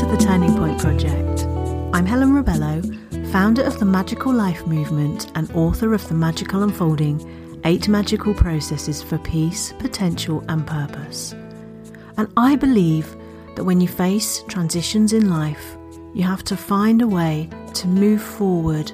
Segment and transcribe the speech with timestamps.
[0.00, 1.44] to the Turning Point Project.
[1.92, 2.80] I'm Helen Rebello,
[3.30, 9.02] founder of the Magical Life Movement and author of The Magical Unfolding Eight Magical Processes
[9.02, 11.34] for Peace, Potential, and Purpose.
[12.16, 13.14] And I believe
[13.56, 15.76] that when you face transitions in life,
[16.14, 18.90] you have to find a way to move forward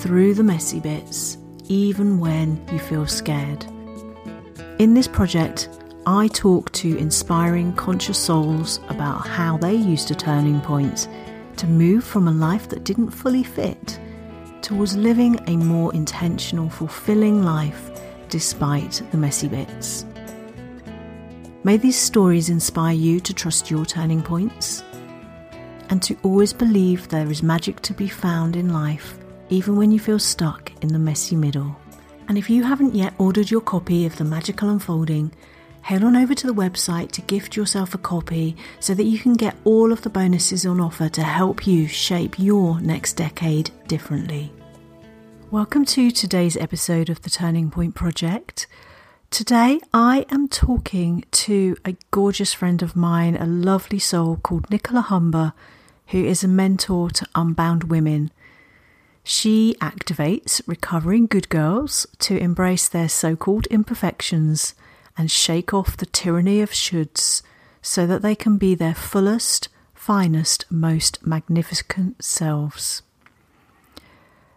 [0.00, 1.36] through the messy bits,
[1.68, 3.66] even when you feel scared.
[4.78, 5.68] In this project,
[6.10, 11.06] I talk to inspiring conscious souls about how they used a turning point
[11.58, 14.00] to move from a life that didn't fully fit
[14.62, 17.90] towards living a more intentional, fulfilling life
[18.30, 20.06] despite the messy bits.
[21.62, 24.82] May these stories inspire you to trust your turning points
[25.90, 29.18] and to always believe there is magic to be found in life,
[29.50, 31.76] even when you feel stuck in the messy middle.
[32.28, 35.32] And if you haven't yet ordered your copy of The Magical Unfolding,
[35.82, 39.34] head on over to the website to gift yourself a copy so that you can
[39.34, 44.52] get all of the bonuses on offer to help you shape your next decade differently.
[45.50, 48.66] Welcome to today's episode of the Turning Point Project.
[49.30, 55.00] Today I am talking to a gorgeous friend of mine, a lovely soul called Nicola
[55.00, 55.52] Humber,
[56.08, 58.30] who is a mentor to unbound women.
[59.22, 64.74] She activates recovering good girls to embrace their so called imperfections
[65.18, 67.42] and shake off the tyranny of shoulds
[67.82, 73.02] so that they can be their fullest, finest, most magnificent selves.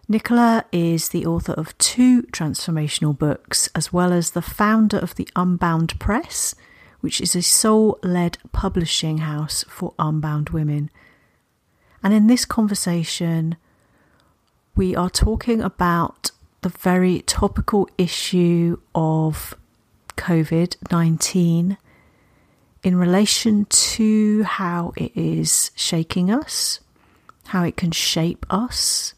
[0.08, 5.28] Nicola is the author of two transformational books, as well as the founder of the
[5.36, 6.54] Unbound Press,
[7.00, 10.92] which is a soul led publishing house for unbound women.
[12.04, 13.56] And in this conversation,
[14.76, 19.56] we are talking about the very topical issue of
[20.22, 21.78] COVID 19
[22.84, 26.80] in relation to how it is shaking us,
[27.48, 29.16] how it can shape us,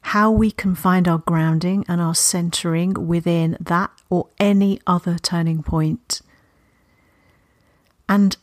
[0.00, 5.62] how we can find our grounding and our centering within that or any other turning
[5.62, 6.20] point,
[8.08, 8.36] and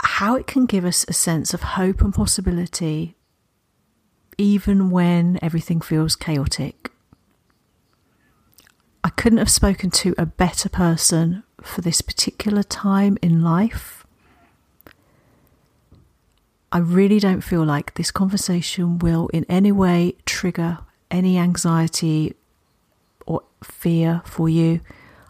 [0.00, 3.16] how it can give us a sense of hope and possibility
[4.38, 6.91] even when everything feels chaotic.
[9.04, 14.06] I couldn't have spoken to a better person for this particular time in life.
[16.70, 20.78] I really don't feel like this conversation will in any way trigger
[21.10, 22.34] any anxiety
[23.26, 24.80] or fear for you.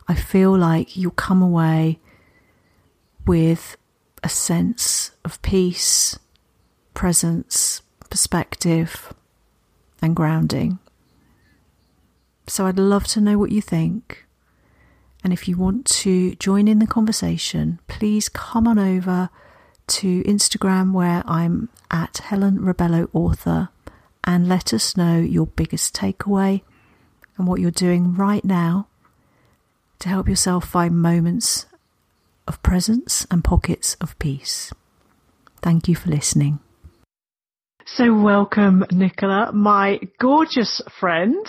[0.07, 1.99] I feel like you'll come away
[3.27, 3.77] with
[4.23, 6.19] a sense of peace,
[6.95, 9.13] presence, perspective,
[10.01, 10.79] and grounding.
[12.47, 14.25] So I'd love to know what you think.
[15.25, 19.31] And if you want to join in the conversation, please come on over
[19.89, 23.69] to Instagram where I'm at Helen Rebello Author
[24.25, 26.63] and let us know your biggest takeaway
[27.37, 28.89] and what you're doing right now
[30.01, 31.67] to help yourself find moments
[32.49, 34.73] of presence and pockets of peace.
[35.61, 36.59] Thank you for listening.
[37.85, 41.45] So, welcome, Nicola, my gorgeous friend.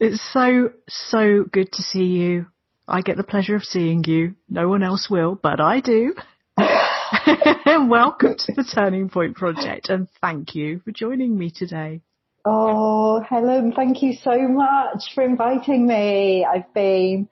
[0.00, 2.46] It's so, so good to see you.
[2.88, 4.34] I get the pleasure of seeing you.
[4.48, 6.14] No one else will, but I do.
[6.56, 12.00] Welcome to the Turning Point Project and thank you for joining me today.
[12.46, 16.46] Oh, Helen, thank you so much for inviting me.
[16.46, 17.28] I've been,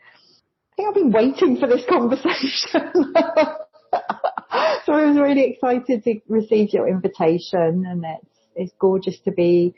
[0.71, 3.15] I think I've been waiting for this conversation.
[4.85, 9.75] so I was really excited to receive your invitation and it's, it's gorgeous to be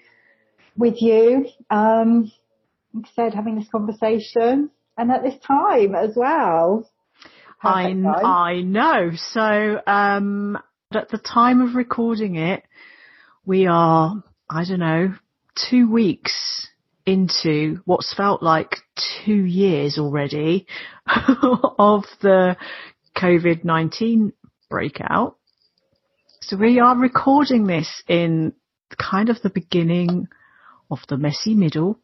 [0.77, 1.47] with you.
[1.71, 2.33] Um,
[2.95, 6.89] like I said, having this conversation and at this time as well.
[7.63, 7.91] I.
[8.25, 9.11] I know.
[9.17, 10.59] So, um,
[10.93, 12.65] at the time of recording it,
[13.45, 15.15] we are, I don't know,
[15.69, 16.67] two weeks
[17.07, 18.77] into what's felt like
[19.25, 20.67] two years already
[21.07, 22.57] of the
[23.17, 24.33] COVID-19
[24.69, 25.37] breakout.
[26.41, 28.53] So we are recording this in
[28.99, 30.29] kind of the beginning
[30.91, 31.99] of the messy middle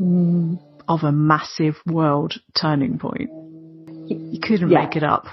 [0.00, 0.58] mm.
[0.88, 3.28] of a massive world turning point.
[4.08, 4.84] You, you couldn't yeah.
[4.84, 5.26] make it up.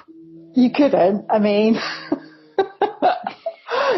[0.55, 1.25] You couldn't.
[1.29, 1.75] I mean,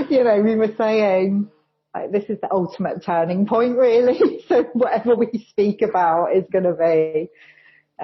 [0.09, 1.49] you know, we were saying
[1.95, 4.43] like, this is the ultimate turning point, really.
[4.47, 7.29] so whatever we speak about is going to be,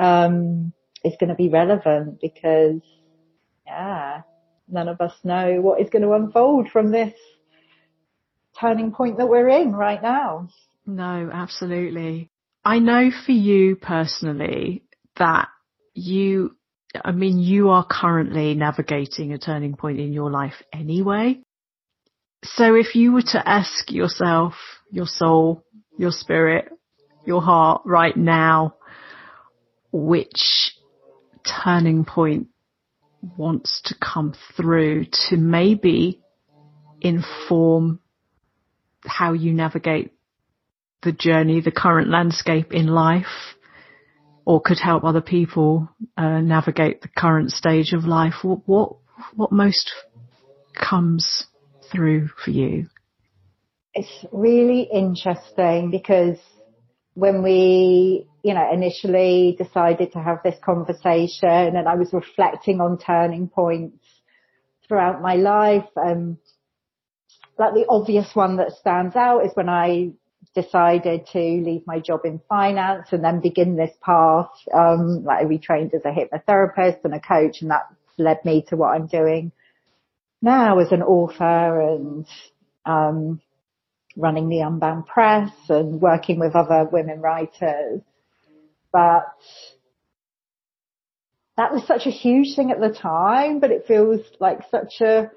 [0.01, 0.71] um,
[1.03, 2.81] is going to be relevant because,
[3.65, 4.21] yeah,
[4.69, 7.13] none of us know what is going to unfold from this
[8.59, 10.47] turning point that we're in right now.
[10.85, 12.30] No, absolutely.
[12.63, 14.83] I know for you personally
[15.17, 15.47] that
[15.93, 16.55] you,
[17.03, 21.39] I mean, you are currently navigating a turning point in your life anyway.
[22.43, 24.53] So if you were to ask yourself,
[24.91, 25.63] your soul,
[25.97, 26.69] your spirit,
[27.25, 28.75] your heart right now,
[29.91, 30.73] which
[31.63, 32.47] turning point
[33.37, 36.21] wants to come through to maybe
[37.01, 37.99] inform
[39.05, 40.11] how you navigate
[41.03, 43.55] the journey, the current landscape in life,
[44.45, 48.35] or could help other people uh, navigate the current stage of life.
[48.43, 48.95] What, what
[49.35, 49.91] what most
[50.73, 51.45] comes
[51.91, 52.87] through for you?
[53.93, 56.37] It's really interesting because
[57.13, 62.97] when we, you know, initially decided to have this conversation and I was reflecting on
[62.97, 64.05] turning points
[64.87, 66.37] throughout my life, um,
[67.59, 70.11] like the obvious one that stands out is when I
[70.53, 74.49] decided to leave my job in finance and then begin this path.
[74.73, 77.87] Um, like I retrained as a hypnotherapist and a coach and that
[78.17, 79.51] led me to what I'm doing
[80.41, 82.25] now as an author and,
[82.85, 83.41] um,
[84.17, 88.01] running the Unbound Press and working with other women writers.
[88.91, 89.33] But
[91.57, 95.31] that was such a huge thing at the time, but it feels like such a,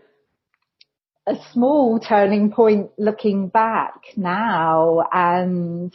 [1.26, 5.94] a small turning point looking back now and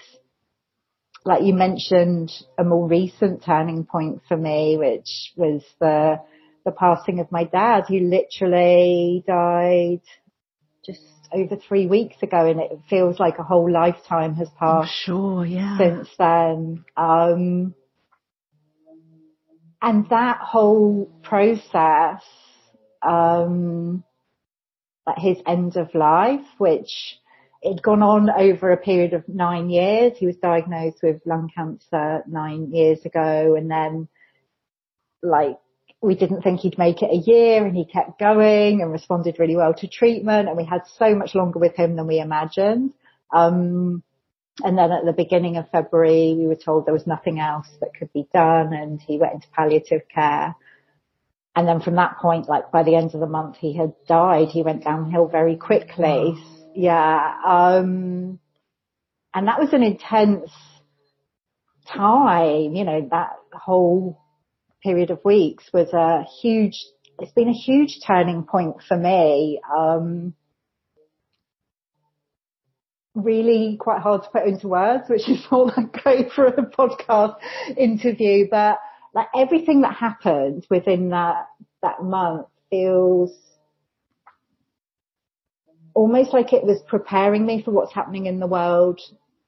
[1.26, 6.20] like you mentioned a more recent turning point for me, which was the,
[6.66, 10.02] the passing of my dad who literally died
[10.86, 14.92] just over three weeks ago and it feels like a whole lifetime has passed.
[15.06, 15.78] sure, yeah.
[15.78, 16.86] Since then.
[16.98, 17.76] Um,
[19.81, 22.24] and that whole process,
[23.08, 24.04] um,
[25.07, 27.19] at his end of life, which
[27.63, 30.18] had gone on over a period of nine years.
[30.18, 34.07] He was diagnosed with lung cancer nine years ago and then
[35.22, 35.57] like
[36.01, 39.57] we didn't think he'd make it a year and he kept going and responded really
[39.57, 42.94] well to treatment and we had so much longer with him than we imagined.
[43.36, 44.02] Um,
[44.63, 47.94] and then at the beginning of February, we were told there was nothing else that
[47.98, 50.56] could be done and he went into palliative care.
[51.56, 54.50] And then from that point, like by the end of the month, he had died.
[54.50, 56.36] He went downhill very quickly.
[56.75, 57.36] Yeah.
[57.46, 58.40] Um,
[59.34, 60.51] and that was an intense
[61.88, 64.22] time, you know, that whole
[64.81, 66.80] period of weeks was a huge,
[67.19, 69.60] it's been a huge turning point for me.
[69.75, 70.34] Um,
[73.16, 77.36] really quite hard to put into words, which is all like great for a podcast
[77.75, 78.80] interview, but
[79.13, 81.47] like everything that happened within that,
[81.81, 83.31] that month feels
[85.94, 89.00] almost like it was preparing me for what's happening in the world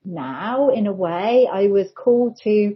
[0.03, 1.47] now in a way.
[1.51, 2.75] I was called to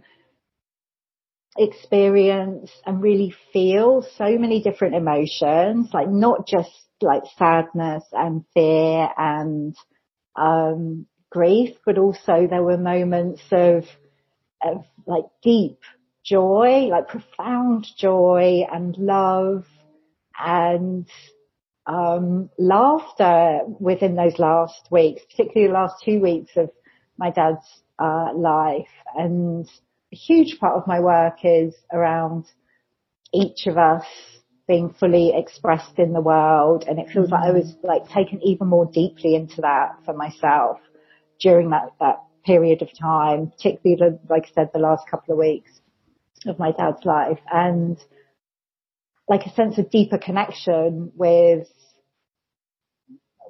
[1.58, 9.08] experience and really feel so many different emotions, like not just like sadness and fear
[9.16, 9.76] and
[10.36, 13.84] um, grief, but also there were moments of,
[14.62, 15.78] of like deep
[16.26, 19.64] joy, like profound joy and love
[20.38, 21.06] and
[21.86, 26.70] um, laughter within those last weeks, particularly the last two weeks of
[27.16, 28.88] my dad's uh, life.
[29.14, 29.68] And
[30.12, 32.46] a huge part of my work is around
[33.32, 34.04] each of us
[34.66, 36.84] being fully expressed in the world.
[36.88, 37.34] And it feels mm-hmm.
[37.34, 40.78] like I was like taken even more deeply into that for myself
[41.40, 45.70] during that, that period of time, particularly like I said, the last couple of weeks
[46.44, 47.98] of my dad's life and
[49.28, 51.68] like a sense of deeper connection with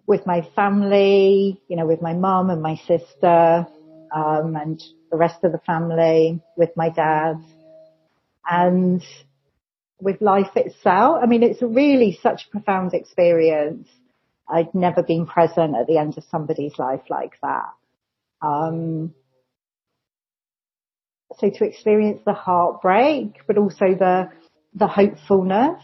[0.07, 3.67] with my family, you know, with my mum and my sister,
[4.15, 7.43] um, and the rest of the family, with my dad.
[8.49, 9.03] And
[10.01, 11.21] with life itself.
[11.23, 13.89] I mean, it's really such a profound experience.
[14.49, 17.73] I'd never been present at the end of somebody's life like that.
[18.43, 19.15] Um,
[21.39, 24.31] so to experience the heartbreak, but also the,
[24.75, 25.83] the hopefulness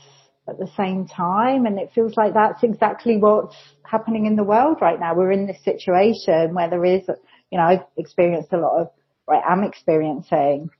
[0.48, 1.66] at the same time.
[1.66, 5.14] And it feels like that's exactly what's happening in the world right now.
[5.14, 7.02] We're in this situation where there is,
[7.50, 8.90] you know, I've experienced a lot of,
[9.28, 10.70] right, I'm experiencing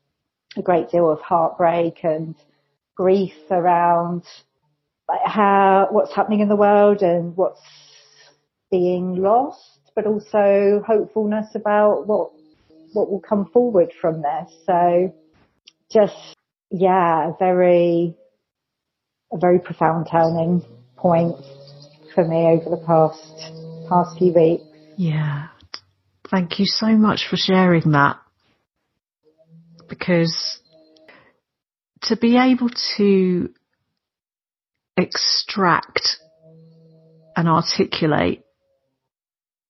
[0.57, 2.35] a great deal of heartbreak and
[2.95, 4.25] grief around
[5.25, 7.61] how what's happening in the world and what's
[8.71, 12.31] being lost, but also hopefulness about what
[12.93, 14.53] what will come forward from this.
[14.67, 15.15] So
[15.91, 16.37] just
[16.71, 18.17] yeah, very
[19.33, 20.63] a very profound turning
[20.97, 21.37] point
[22.15, 24.65] for me over the past past few weeks.
[24.97, 25.49] Yeah.
[26.31, 28.19] Thank you so much for sharing that.
[29.89, 30.61] Because
[32.03, 33.51] to be able to
[34.97, 36.19] extract
[37.37, 38.43] and articulate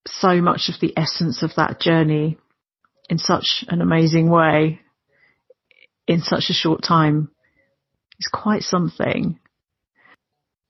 [0.05, 2.37] so much of the essence of that journey
[3.09, 4.79] in such an amazing way
[6.07, 7.29] in such a short time
[8.19, 9.39] is quite something.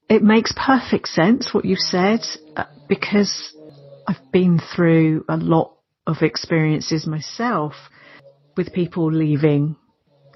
[0.09, 2.19] It makes perfect sense what you've said
[2.55, 3.55] uh, because
[4.07, 5.75] I've been through a lot
[6.05, 7.73] of experiences myself
[8.55, 9.75] with people leaving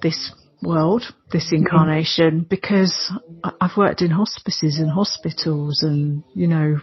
[0.02, 1.56] this world, this mm-hmm.
[1.56, 3.12] incarnation, because
[3.60, 6.80] I've worked in hospices and hospitals and, you know,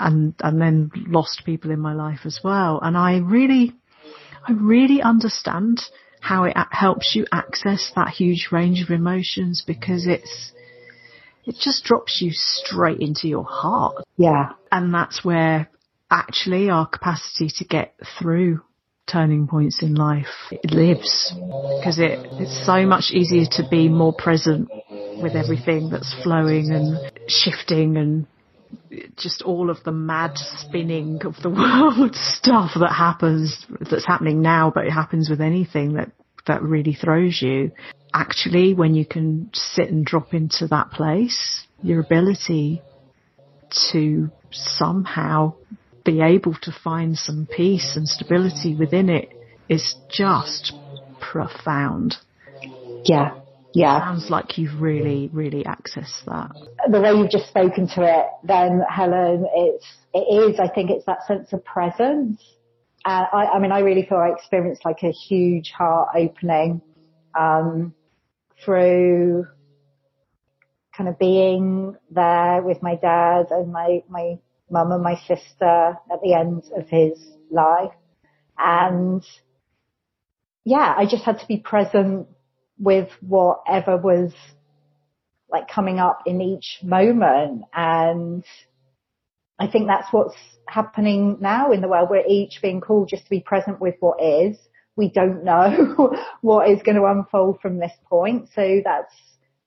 [0.00, 2.80] and, and then lost people in my life as well.
[2.82, 3.74] And I really,
[4.46, 5.82] I really understand
[6.20, 10.52] how it helps you access that huge range of emotions because it's,
[11.44, 14.04] it just drops you straight into your heart.
[14.16, 14.52] Yeah.
[14.70, 15.70] And that's where
[16.10, 18.60] actually our capacity to get through
[19.10, 21.32] turning points in life it lives
[21.78, 24.68] because it, it's so much easier to be more present
[25.20, 28.26] with everything that's flowing and shifting and
[29.16, 34.70] just all of the mad spinning of the world stuff that happens that's happening now
[34.74, 36.10] but it happens with anything that
[36.46, 37.70] that really throws you
[38.14, 42.82] actually when you can sit and drop into that place your ability
[43.92, 45.54] to somehow
[46.04, 49.30] be able to find some peace and stability within it
[49.68, 50.72] is just
[51.20, 52.16] profound.
[53.04, 53.39] Yeah.
[53.72, 54.00] Yeah.
[54.00, 56.50] Sounds like you've really, really accessed that.
[56.90, 61.06] The way you've just spoken to it then, Helen, it's, it is, I think it's
[61.06, 62.42] that sense of presence.
[63.04, 66.82] Uh, I, I mean, I really feel I experienced like a huge heart opening,
[67.38, 67.94] um,
[68.64, 69.46] through
[70.96, 74.38] kind of being there with my dad and my, my
[74.70, 77.18] mum and my sister at the end of his
[77.50, 77.92] life.
[78.58, 79.24] And
[80.64, 82.28] yeah, I just had to be present
[82.80, 84.32] with whatever was
[85.50, 87.64] like coming up in each moment.
[87.74, 88.44] And
[89.58, 92.08] I think that's what's happening now in the world.
[92.10, 94.56] We're each being called just to be present with what is.
[94.96, 98.48] We don't know what is going to unfold from this point.
[98.54, 99.14] So that's,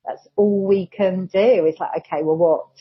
[0.06, 2.80] that's all we can do is like, okay, well, what's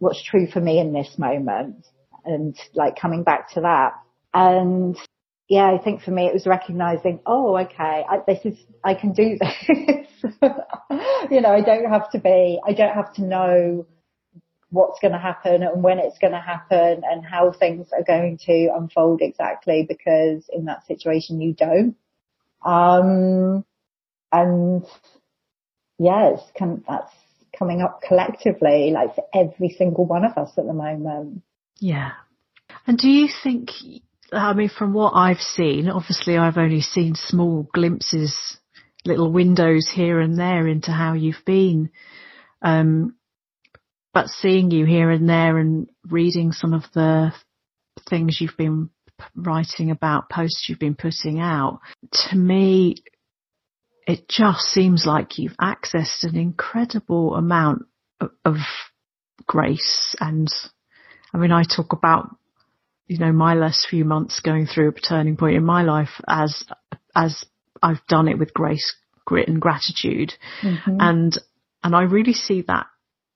[0.00, 1.86] what's true for me in this moment
[2.24, 3.92] and like coming back to that.
[4.34, 4.96] And
[5.50, 9.12] yeah, I think for me it was recognizing, oh, okay, I, this is, I can
[9.12, 10.30] do this.
[11.28, 13.84] you know, I don't have to be, I don't have to know
[14.70, 18.38] what's going to happen and when it's going to happen and how things are going
[18.46, 21.96] to unfold exactly because in that situation you don't.
[22.64, 23.64] Um,
[24.30, 24.84] and
[25.98, 27.12] yeah, can, that's
[27.58, 31.42] coming up collectively, like for every single one of us at the moment.
[31.80, 32.12] Yeah.
[32.86, 33.70] And do you think,
[34.32, 38.58] I mean, from what I've seen, obviously I've only seen small glimpses,
[39.04, 41.90] little windows here and there into how you've been.
[42.62, 43.16] Um,
[44.12, 47.32] but seeing you here and there and reading some of the
[48.08, 48.90] things you've been
[49.34, 51.80] writing about, posts you've been putting out,
[52.12, 52.96] to me,
[54.06, 57.82] it just seems like you've accessed an incredible amount
[58.20, 58.56] of, of
[59.46, 60.14] grace.
[60.18, 60.48] And
[61.32, 62.36] I mean, I talk about,
[63.10, 66.64] you know, my last few months going through a turning point in my life as,
[67.12, 67.44] as
[67.82, 70.32] I've done it with grace, grit and gratitude.
[70.62, 70.96] Mm-hmm.
[71.00, 71.36] And,
[71.82, 72.86] and I really see that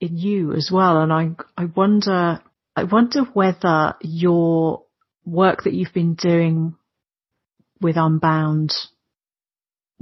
[0.00, 1.02] in you as well.
[1.02, 2.40] And I, I wonder,
[2.76, 4.84] I wonder whether your
[5.26, 6.76] work that you've been doing
[7.80, 8.72] with Unbound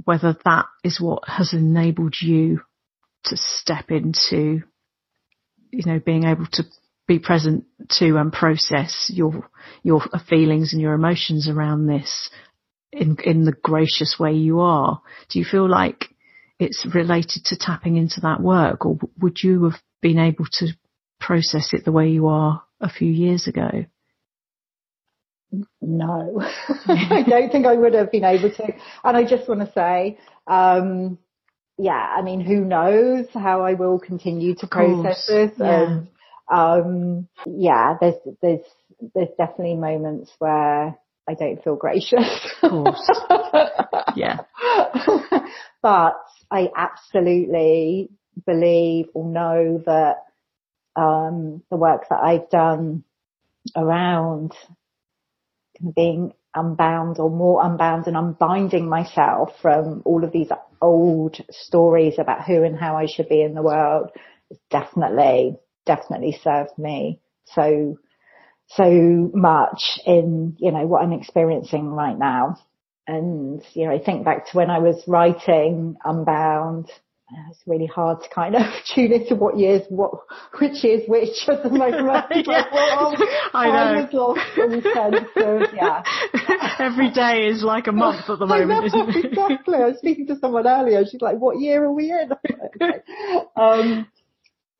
[0.05, 2.61] whether that is what has enabled you
[3.25, 4.61] to step into,
[5.71, 6.63] you know, being able to
[7.07, 9.49] be present to and process your
[9.83, 12.29] your feelings and your emotions around this
[12.91, 15.01] in in the gracious way you are.
[15.29, 16.09] Do you feel like
[16.59, 20.67] it's related to tapping into that work, or would you have been able to
[21.19, 23.85] process it the way you are a few years ago?
[25.81, 26.41] no,
[26.87, 28.73] I don't think I would have been able to.
[29.03, 30.17] And I just want to say,
[30.47, 31.17] um,
[31.77, 35.51] yeah, I mean, who knows how I will continue to process this.
[35.59, 35.83] Yeah.
[35.83, 36.07] And,
[36.51, 38.65] um, yeah, there's, there's,
[39.13, 40.97] there's definitely moments where
[41.27, 42.27] I don't feel gracious.
[42.61, 43.11] Of course.
[44.15, 44.41] yeah.
[45.81, 46.15] but
[46.51, 48.09] I absolutely
[48.45, 50.17] believe or know that,
[50.95, 53.03] um, the work that I've done
[53.75, 54.53] around
[55.95, 60.49] being unbound or more unbound and unbinding myself from all of these
[60.81, 64.09] old stories about who and how I should be in the world
[64.51, 67.97] is definitely, definitely served me so,
[68.67, 72.57] so much in, you know, what I'm experiencing right now.
[73.07, 76.89] And, you know, I think back to when I was writing Unbound
[77.49, 78.61] it's really hard to kind of
[78.95, 80.11] tune into what years, what,
[80.59, 82.45] which is which at the moment.
[82.45, 82.65] yeah.
[82.71, 83.15] well,
[83.53, 84.09] I know.
[84.11, 86.03] lost in sense of, yeah.
[86.79, 89.07] Every day is like a month at the moment, know?
[89.07, 89.75] Exactly.
[89.75, 91.03] I was speaking to someone earlier.
[91.05, 92.31] She's like, what year are we in?
[93.55, 94.07] um,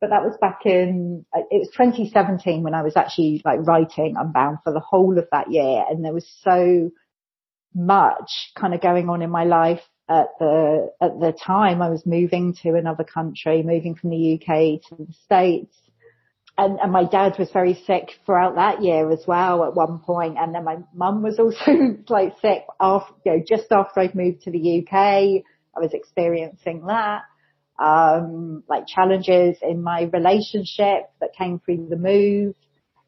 [0.03, 4.15] but that was back in, uh, it was 2017 when I was actually like writing
[4.19, 5.85] Unbound for the whole of that year.
[5.89, 6.91] And there was so
[7.73, 9.79] much kind of going on in my life
[10.09, 14.81] at the at the time I was moving to another country, moving from the UK
[14.89, 15.73] to the States.
[16.57, 20.37] And, and my dad was very sick throughout that year as well at one point.
[20.37, 24.41] And then my mum was also like sick after, you know, just after I'd moved
[24.41, 25.45] to the UK.
[25.77, 27.21] I was experiencing that.
[27.83, 32.55] Um, like challenges in my relationship that came through the move.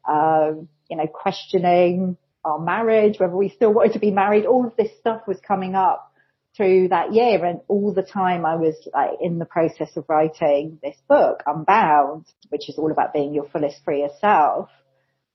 [0.06, 4.46] Um, you know, questioning our marriage, whether we still wanted to be married.
[4.46, 6.12] All of this stuff was coming up
[6.56, 10.78] through that year and all the time I was like in the process of writing
[10.82, 14.70] this book, Unbound, which is all about being your fullest freer self.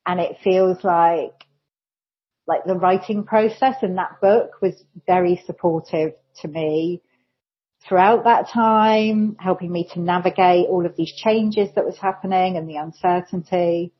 [0.06, 1.46] And it feels like,
[2.48, 7.02] like the writing process in that book was very supportive to me
[7.88, 12.70] throughout that time, helping me to navigate all of these changes that was happening and
[12.70, 13.92] the uncertainty.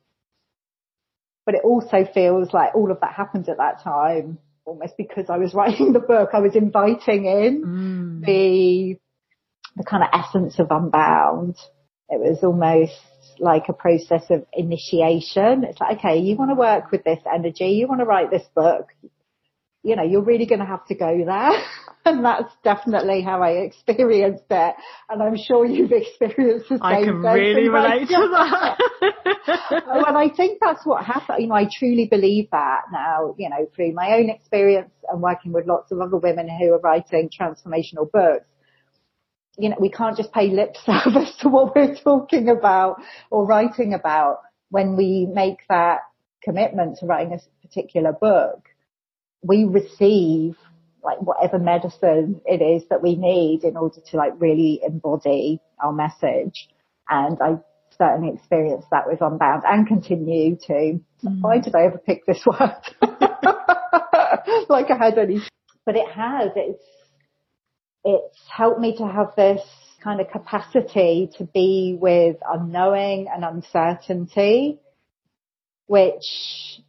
[1.44, 5.38] But it also feels like all of that happened at that time almost because I
[5.38, 8.24] was writing the book, I was inviting in mm.
[8.24, 8.98] the,
[9.76, 11.56] the kind of essence of Unbound.
[12.08, 12.92] It was almost
[13.38, 15.64] like a process of initiation.
[15.64, 18.46] It's like, okay, you want to work with this energy, you want to write this
[18.54, 18.88] book,
[19.82, 21.50] you know, you're really going to have to go there.
[22.04, 24.74] and that's definitely how I experienced it.
[25.08, 28.78] And I'm sure you've experienced the same I can really relate to that.
[30.06, 31.42] and I think that's what happened.
[31.42, 35.52] You know, I truly believe that now, you know, through my own experience and working
[35.52, 38.46] with lots of other women who are writing transformational books.
[39.58, 43.94] You know, we can't just pay lip service to what we're talking about or writing
[43.94, 44.38] about
[44.70, 45.98] when we make that
[46.42, 48.68] commitment to writing a particular book
[49.42, 50.56] we receive
[51.02, 55.92] like whatever medicine it is that we need in order to like really embody our
[55.92, 56.68] message.
[57.08, 57.56] And I
[57.98, 61.00] certainly experienced that with Unbound and continue to.
[61.24, 61.40] Mm.
[61.40, 62.80] Why did I ever pick this word?
[64.68, 65.42] like I had any,
[65.84, 66.84] but it has, it's,
[68.04, 69.60] it's helped me to have this
[70.02, 74.80] kind of capacity to be with unknowing and uncertainty,
[75.86, 76.80] which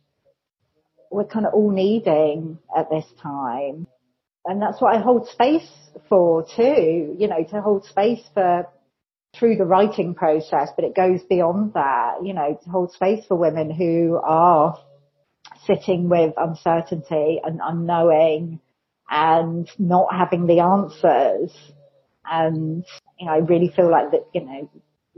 [1.14, 3.88] we're kind of all needing at this time.
[4.46, 5.70] And that's what I hold space
[6.10, 8.68] for too, you know, to hold space for
[9.38, 13.36] through the writing process, but it goes beyond that, you know, to hold space for
[13.36, 14.78] women who are
[15.66, 18.60] sitting with uncertainty and unknowing
[19.10, 21.52] and not having the answers.
[22.26, 22.86] And,
[23.20, 24.70] you know, I really feel like that, you know,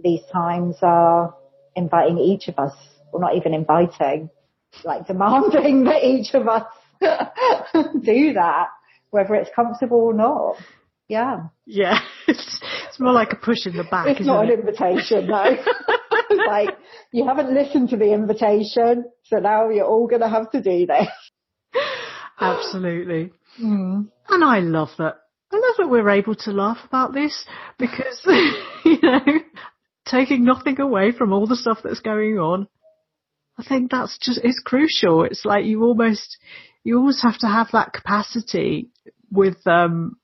[0.01, 1.35] these times are
[1.75, 2.75] inviting each of us,
[3.11, 4.29] or not even inviting,
[4.83, 6.63] like demanding that each of us
[7.01, 8.67] do that,
[9.09, 10.55] whether it's comfortable or not.
[11.07, 11.47] Yeah.
[11.65, 11.99] Yeah.
[12.27, 14.07] It's, it's more like a push in the back.
[14.07, 14.53] It's not it?
[14.53, 15.57] an invitation, no.
[16.47, 16.75] like,
[17.11, 20.87] you haven't listened to the invitation, so now you're all going to have to do
[20.87, 21.07] this.
[22.39, 23.31] Absolutely.
[23.61, 24.07] Mm.
[24.27, 25.17] And I love that.
[25.51, 27.45] I love that we're able to laugh about this
[27.77, 28.21] because,
[28.83, 29.19] you know,
[30.05, 32.67] taking nothing away from all the stuff that's going on,
[33.57, 35.23] I think that's just, it's crucial.
[35.23, 36.37] It's like you almost,
[36.83, 38.89] you always have to have that capacity
[39.31, 40.17] with, um,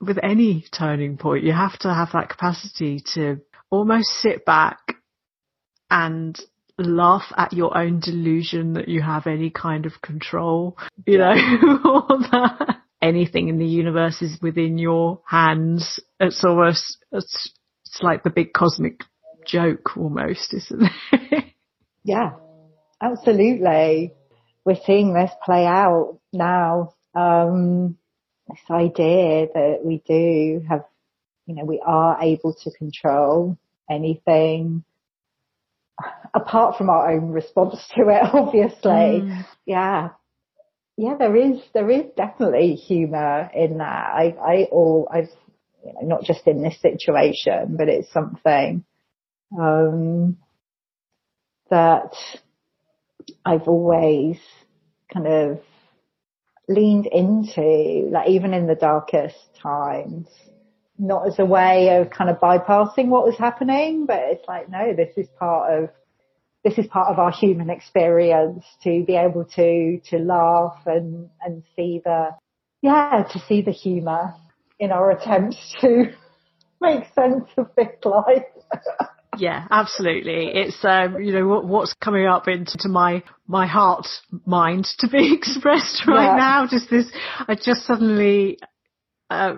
[0.00, 1.44] with any turning point.
[1.44, 4.78] You have to have that capacity to almost sit back
[5.90, 6.38] and
[6.78, 11.34] laugh at your own delusion that you have any kind of control, you know,
[11.84, 16.00] or that anything in the universe is within your hands.
[16.20, 17.52] It's almost, it's,
[17.86, 19.04] it's like the big cosmic
[19.46, 21.44] joke almost, isn't it?
[22.04, 22.32] Yeah,
[23.02, 24.12] absolutely.
[24.64, 26.94] We're seeing this play out now.
[27.14, 27.98] Um,
[28.48, 30.84] this idea that we do have,
[31.46, 33.58] you know, we are able to control
[33.90, 34.84] anything
[36.34, 38.90] apart from our own response to it, obviously.
[38.90, 39.46] Mm.
[39.66, 40.08] Yeah.
[40.96, 44.10] Yeah, there is, there is definitely humour in that.
[44.14, 45.30] I, I, all, I've,
[45.84, 48.84] you know, not just in this situation, but it's something,
[49.58, 50.36] um,
[51.70, 52.12] that
[53.44, 54.38] I've always
[55.12, 55.60] kind of
[56.68, 60.28] leaned into, like even in the darkest times,
[60.98, 64.94] not as a way of kind of bypassing what was happening, but it's like, no,
[64.94, 65.90] this is part of,
[66.64, 71.62] this is part of our human experience to be able to, to laugh and, and
[71.74, 72.30] see the,
[72.82, 74.34] yeah, to see the humour
[74.78, 76.04] in our attempts to
[76.80, 78.44] make sense of this life.
[79.38, 80.50] yeah, absolutely.
[80.54, 84.06] It's um, you know what, what's coming up into my my heart
[84.44, 86.36] mind to be expressed right yeah.
[86.36, 86.66] now.
[86.66, 87.10] Just this,
[87.48, 88.58] I just suddenly,
[89.30, 89.54] uh,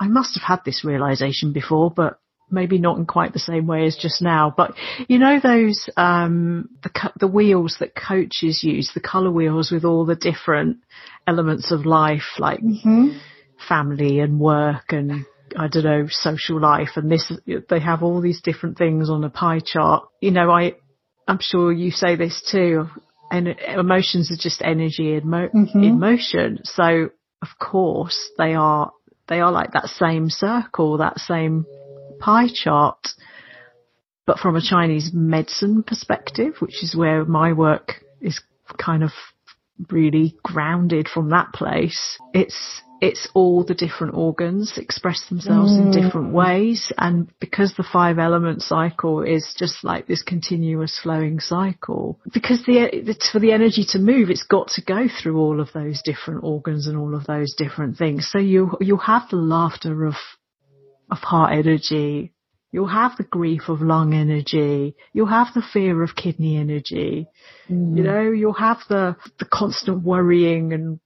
[0.00, 2.18] I must have had this realization before, but
[2.50, 4.52] maybe not in quite the same way as just now.
[4.56, 4.74] But
[5.06, 10.06] you know those um, the the wheels that coaches use, the color wheels with all
[10.06, 10.78] the different
[11.26, 13.18] elements of life, like mm-hmm.
[13.68, 18.40] family and work and I don't know, social life and this, they have all these
[18.40, 20.04] different things on a pie chart.
[20.20, 20.74] You know, I,
[21.26, 22.88] I'm sure you say this too,
[23.30, 25.82] and emotions are just energy in, mo- mm-hmm.
[25.82, 26.60] in motion.
[26.64, 27.10] So
[27.42, 28.92] of course they are,
[29.28, 31.66] they are like that same circle, that same
[32.18, 32.98] pie chart.
[34.26, 38.40] But from a Chinese medicine perspective, which is where my work is
[38.76, 39.10] kind of
[39.90, 45.78] really grounded from that place, it's it's all the different organs express themselves mm.
[45.78, 46.92] in different ways.
[46.98, 53.16] And because the five element cycle is just like this continuous flowing cycle, because the,
[53.32, 56.86] for the energy to move, it's got to go through all of those different organs
[56.86, 58.28] and all of those different things.
[58.30, 60.14] So you, you'll have the laughter of,
[61.10, 62.32] of heart energy.
[62.72, 64.94] You'll have the grief of lung energy.
[65.12, 67.28] You'll have the fear of kidney energy.
[67.70, 67.96] Mm.
[67.96, 71.00] You know, you'll have the, the constant worrying and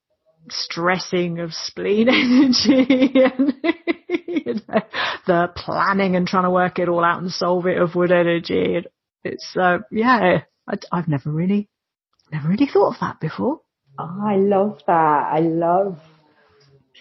[0.51, 3.55] stressing of spleen energy and
[4.09, 4.81] you know,
[5.27, 8.85] the planning and trying to work it all out and solve it of wood energy.
[9.25, 11.69] It's, uh, yeah, I, have never really,
[12.31, 13.61] never really thought of that before.
[13.99, 15.31] Oh, I love that.
[15.33, 15.99] I love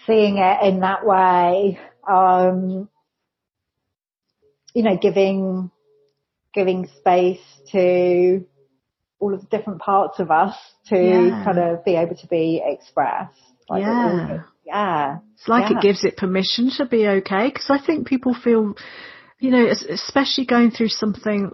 [0.06, 1.78] seeing it in that way.
[2.08, 2.88] Um,
[4.74, 5.70] you know, giving,
[6.54, 7.40] giving space
[7.72, 8.44] to
[9.22, 10.54] all of the different parts of us
[10.88, 11.44] to yeah.
[11.44, 13.38] kind of be able to be expressed.
[13.68, 14.42] Like yeah.
[14.66, 15.18] yeah.
[15.34, 15.78] It's like yeah.
[15.78, 18.74] it gives it permission to be okay because I think people feel,
[19.38, 21.52] you know, especially going through something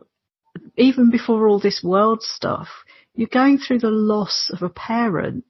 [0.78, 2.68] even before all this world stuff,
[3.14, 5.44] you're going through the loss of a parent.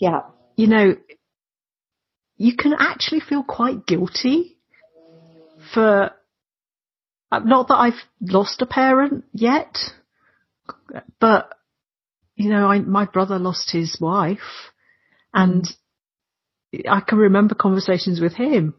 [0.00, 0.22] Yeah.
[0.56, 0.96] You know,
[2.36, 4.58] you can actually feel quite guilty
[5.72, 6.10] for,
[7.30, 9.76] uh, not that I've lost a parent yet,
[11.20, 11.52] but
[12.38, 14.38] you know, I, my brother lost his wife
[15.34, 15.66] and
[16.88, 18.74] I can remember conversations with him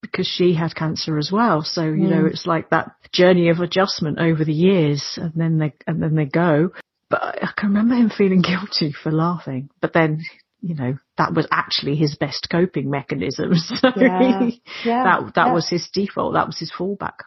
[0.00, 1.62] because she had cancer as well.
[1.62, 2.10] So, you mm.
[2.10, 6.14] know, it's like that journey of adjustment over the years and then they, and then
[6.14, 6.70] they go.
[7.10, 10.22] But I can remember him feeling guilty for laughing, but then,
[10.60, 13.54] you know, that was actually his best coping mechanism.
[13.54, 14.50] So yeah.
[14.84, 15.04] yeah.
[15.04, 15.52] that, that yeah.
[15.52, 16.34] was his default.
[16.34, 17.24] That was his fallback.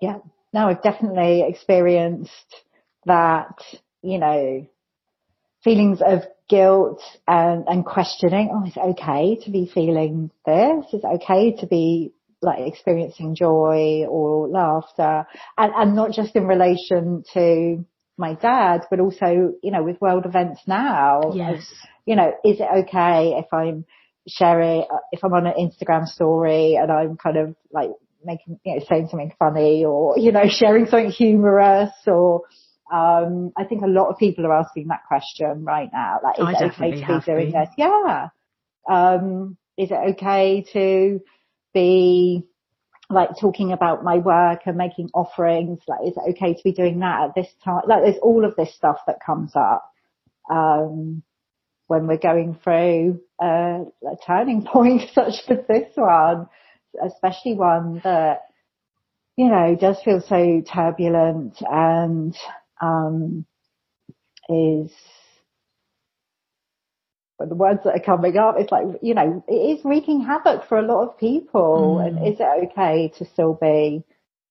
[0.00, 0.18] Yeah.
[0.54, 2.30] No, I've definitely experienced
[3.06, 3.56] that,
[4.02, 4.66] you know,
[5.64, 10.84] feelings of guilt and, and questioning, oh, it's okay to be feeling this.
[10.92, 12.12] It's okay to be
[12.42, 15.24] like experiencing joy or laughter
[15.56, 17.84] and, and not just in relation to
[18.18, 21.32] my dad, but also, you know, with world events now.
[21.34, 21.64] Yes.
[22.04, 23.84] You know, is it okay if I'm
[24.28, 27.90] sharing, if I'm on an Instagram story and I'm kind of like
[28.24, 32.42] making, you know, saying something funny or, you know, sharing something humorous or,
[32.92, 36.20] um, I think a lot of people are asking that question right now.
[36.22, 37.60] Like, is I it okay to be doing been.
[37.60, 37.68] this?
[37.78, 38.28] Yeah.
[38.88, 41.20] Um, is it okay to
[41.72, 42.44] be
[43.08, 45.80] like talking about my work and making offerings?
[45.88, 47.82] Like, is it okay to be doing that at this time?
[47.88, 49.90] Like, there's all of this stuff that comes up,
[50.50, 51.22] um,
[51.86, 56.46] when we're going through a, a turning point such as this one,
[57.02, 58.42] especially one that,
[59.36, 62.36] you know, does feel so turbulent and
[62.82, 63.46] um,
[64.48, 64.90] is
[67.42, 70.68] but the words that are coming up, it's like, you know, it is wreaking havoc
[70.68, 71.98] for a lot of people.
[71.98, 72.06] Mm.
[72.06, 74.04] And is it okay to still be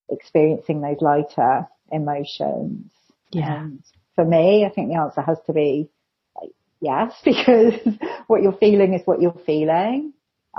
[0.09, 2.91] experiencing those lighter emotions?
[3.31, 3.61] Yeah.
[3.61, 3.83] And
[4.15, 5.89] for me, I think the answer has to be
[6.35, 7.79] like, yes, because
[8.27, 10.11] what you're feeling is what you're feeling.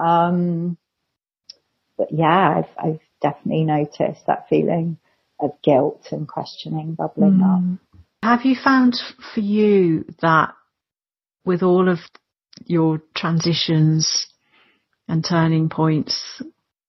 [0.02, 0.78] Um,
[1.98, 4.96] but yeah, I've, I've definitely noticed that feeling
[5.42, 7.74] of guilt and questioning bubbling mm.
[7.74, 8.00] up.
[8.22, 8.94] Have you found
[9.34, 10.54] for you that
[11.44, 11.98] with all of
[12.66, 14.28] your transitions
[15.08, 16.40] and turning points,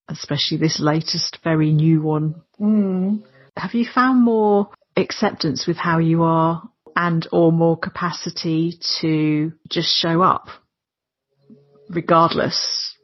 [0.07, 3.23] especially this latest very new one, mm.
[3.57, 6.61] have you found more acceptance with how you are
[6.95, 10.47] and or more capacity to just show up
[11.89, 12.95] regardless,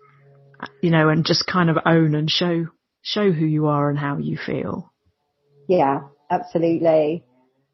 [0.81, 2.67] you know, and just kind of own and show,
[3.01, 4.91] show who you are and how you feel?
[5.69, 5.99] Yeah,
[6.31, 7.23] absolutely.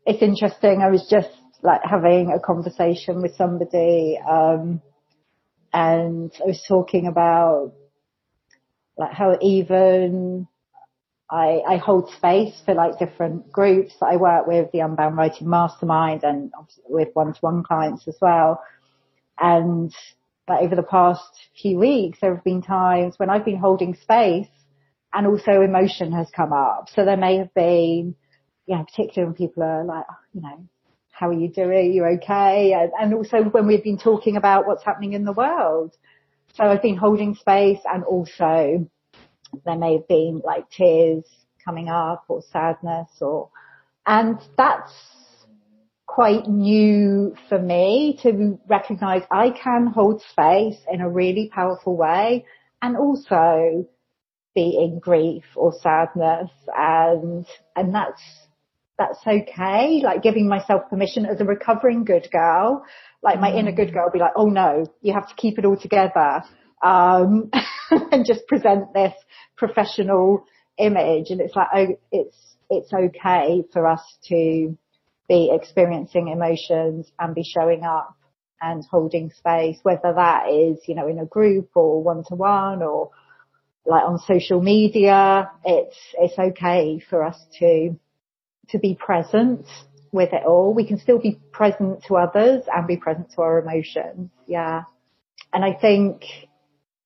[0.05, 0.81] It's interesting.
[0.81, 1.29] I was just
[1.63, 4.81] like having a conversation with somebody, um,
[5.73, 7.71] and I was talking about
[8.97, 10.45] like how even
[11.31, 15.49] I, I hold space for like different groups that I work with, the Unbound Writing
[15.49, 16.51] Mastermind and
[16.89, 18.61] with one-to-one clients as well.
[19.39, 19.93] And
[20.47, 21.23] but over the past
[21.61, 24.49] few weeks, there have been times when I've been holding space
[25.15, 26.89] and also emotion has come up.
[26.93, 28.15] So there may have been,
[28.67, 30.67] yeah, particularly when people are like, oh, you know,
[31.11, 31.93] how are you doing?
[31.93, 32.73] You okay?
[32.73, 35.95] And, and also when we've been talking about what's happening in the world.
[36.55, 38.89] So I've been holding space and also
[39.65, 41.23] there may have been like tears
[41.63, 43.49] coming up or sadness or,
[44.05, 44.91] and that's
[46.05, 52.45] quite new for me to recognize I can hold space in a really powerful way
[52.81, 53.87] and also
[54.55, 58.21] be in grief or sadness and, and that's,
[58.97, 60.01] that's okay.
[60.03, 62.85] Like giving myself permission as a recovering good girl,
[63.21, 65.77] like my inner good girl be like, oh no, you have to keep it all
[65.77, 66.43] together.
[66.81, 67.51] Um,
[67.91, 69.13] and just present this
[69.57, 70.45] professional
[70.77, 71.29] image.
[71.29, 72.37] And it's like, oh, it's,
[72.69, 74.77] it's okay for us to
[75.27, 78.15] be experiencing emotions and be showing up
[78.61, 82.81] and holding space, whether that is, you know, in a group or one to one
[82.81, 83.11] or
[83.85, 85.51] like on social media.
[85.63, 87.97] It's, it's okay for us to,
[88.69, 89.65] to be present
[90.11, 90.73] with it all.
[90.73, 94.29] We can still be present to others and be present to our emotions.
[94.47, 94.83] Yeah.
[95.53, 96.23] And I think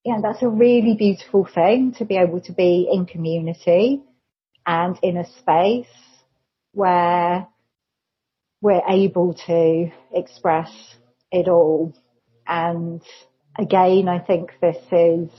[0.05, 4.01] yeah, that's a really beautiful thing to be able to be in community
[4.65, 5.93] and in a space
[6.71, 7.47] where
[8.61, 10.71] we're able to express
[11.31, 11.93] it all.
[12.47, 13.01] And
[13.57, 15.29] again, I think this is,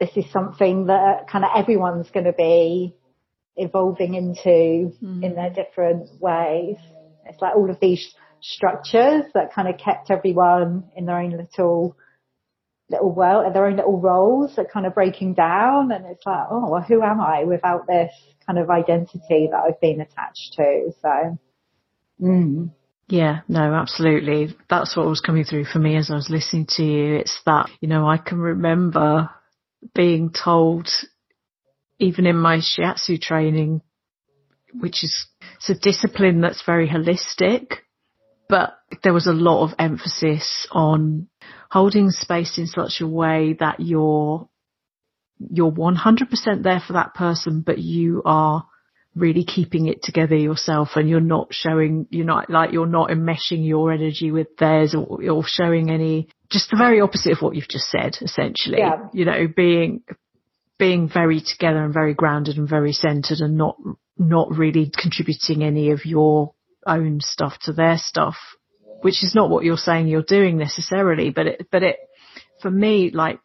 [0.00, 2.96] this is something that kind of everyone's going to be
[3.56, 5.22] evolving into mm.
[5.22, 6.76] in their different ways.
[7.26, 11.96] It's like all of these structures that kind of kept everyone in their own little
[12.88, 16.68] little world, their own little roles are kind of breaking down and it's like, oh,
[16.68, 18.10] well, who am I without this
[18.44, 20.90] kind of identity that I've been attached to?
[21.00, 21.38] So,
[22.20, 22.70] mm.
[23.08, 24.56] Yeah, no, absolutely.
[24.68, 27.16] That's what was coming through for me as I was listening to you.
[27.16, 29.30] It's that, you know, I can remember
[29.94, 30.88] being told,
[31.98, 33.82] even in my shiatsu training,
[34.78, 37.72] which is, it's a discipline that's very holistic,
[38.48, 41.28] but there was a lot of emphasis on
[41.70, 44.48] holding space in such a way that you're
[45.50, 48.66] you're 100% there for that person, but you are
[49.16, 53.66] really keeping it together yourself and you're not showing, you're not like, you're not enmeshing
[53.66, 57.68] your energy with theirs or, or showing any, just the very opposite of what you've
[57.68, 58.78] just said, essentially.
[58.78, 59.08] Yeah.
[59.12, 60.02] You know, being,
[60.78, 63.76] being very together and very grounded and very centered and not,
[64.16, 66.54] not really contributing any of your
[66.86, 68.36] own stuff to their stuff
[69.02, 71.96] which is not what you're saying you're doing necessarily, but it, but it,
[72.60, 73.40] for me, like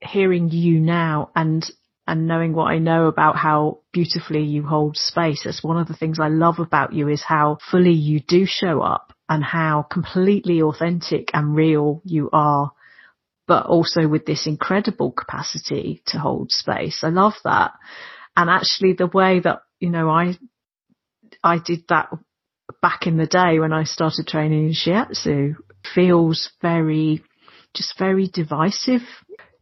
[0.00, 1.64] hearing you now and,
[2.08, 5.94] and knowing what I know about how beautifully you hold space, that's one of the
[5.94, 10.62] things I love about you is how fully you do show up and how completely
[10.62, 12.72] authentic and real you are,
[13.46, 17.00] but also with this incredible capacity to hold space.
[17.02, 17.72] I love that.
[18.34, 20.38] And actually the way that, you know, I,
[21.44, 22.08] I did that
[22.80, 25.56] back in the day when I started training in shiatsu
[25.94, 27.22] feels very,
[27.74, 29.02] just very divisive.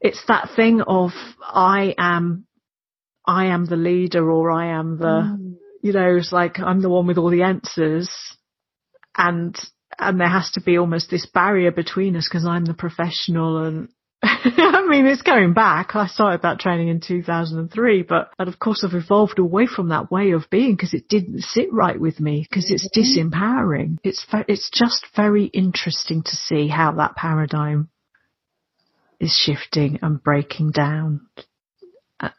[0.01, 2.47] It's that thing of I am,
[3.27, 5.55] I am the leader or I am the, mm.
[5.83, 8.11] you know, it's like I'm the one with all the answers
[9.17, 9.57] and,
[9.99, 13.89] and there has to be almost this barrier between us because I'm the professional and
[14.23, 15.95] I mean, it's going back.
[15.95, 20.11] I started that training in 2003, but and of course I've evolved away from that
[20.11, 23.31] way of being because it didn't sit right with me because it's mm-hmm.
[23.31, 23.99] disempowering.
[24.03, 27.91] It's, it's just very interesting to see how that paradigm
[29.21, 31.27] is shifting and breaking down.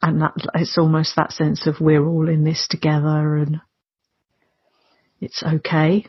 [0.01, 3.61] And that, it's almost that sense of we're all in this together and
[5.21, 6.07] it's okay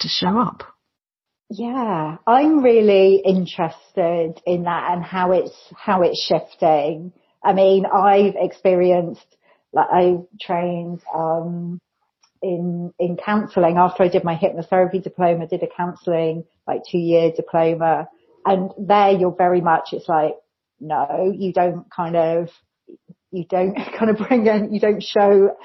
[0.00, 0.64] to show up.
[1.50, 7.12] Yeah, I'm really interested in that and how it's, how it's shifting.
[7.42, 9.26] I mean, I've experienced,
[9.72, 11.80] like I trained, um,
[12.42, 17.32] in, in counselling after I did my hypnotherapy diploma, did a counselling, like two year
[17.34, 18.08] diploma.
[18.44, 20.34] And there you're very much, it's like,
[20.80, 22.48] no, you don't kind of,
[23.30, 25.56] you don't kind of bring in, you don't show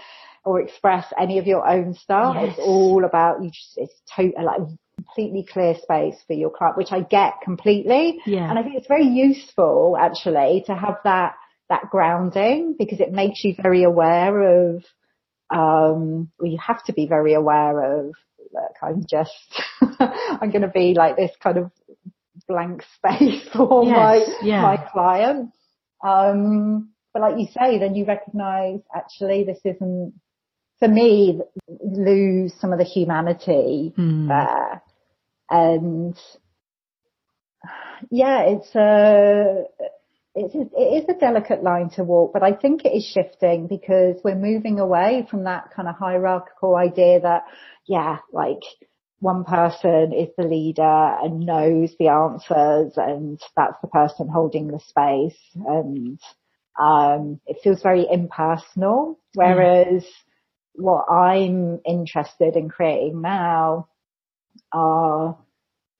[0.45, 2.35] or express any of your own stuff.
[2.37, 2.49] Yes.
[2.51, 4.59] It's all about you just, it's total, like
[4.95, 8.19] completely clear space for your client, which I get completely.
[8.25, 8.49] Yeah.
[8.49, 11.35] And I think it's very useful actually to have that,
[11.69, 14.83] that grounding because it makes you very aware of,
[15.49, 18.13] um, well, you have to be very aware of,
[18.53, 19.31] look, I'm just,
[19.99, 21.71] I'm going to be like this kind of
[22.47, 24.61] blank space for yes, my, yeah.
[24.61, 25.51] my client.
[26.03, 30.13] Um, but like you say, then you recognize actually this isn't,
[30.79, 34.27] for me, lose some of the humanity mm.
[34.27, 34.81] there.
[35.49, 36.17] And
[38.09, 39.63] yeah, it's a,
[40.35, 44.17] it's, it is a delicate line to walk, but I think it is shifting because
[44.23, 47.43] we're moving away from that kind of hierarchical idea that,
[47.85, 48.63] yeah, like
[49.23, 54.81] one person is the leader and knows the answers and that's the person holding the
[54.81, 56.19] space and,
[56.77, 59.19] um, it feels very impersonal.
[59.33, 60.07] Whereas mm.
[60.73, 63.87] what I'm interested in creating now
[64.73, 65.37] are,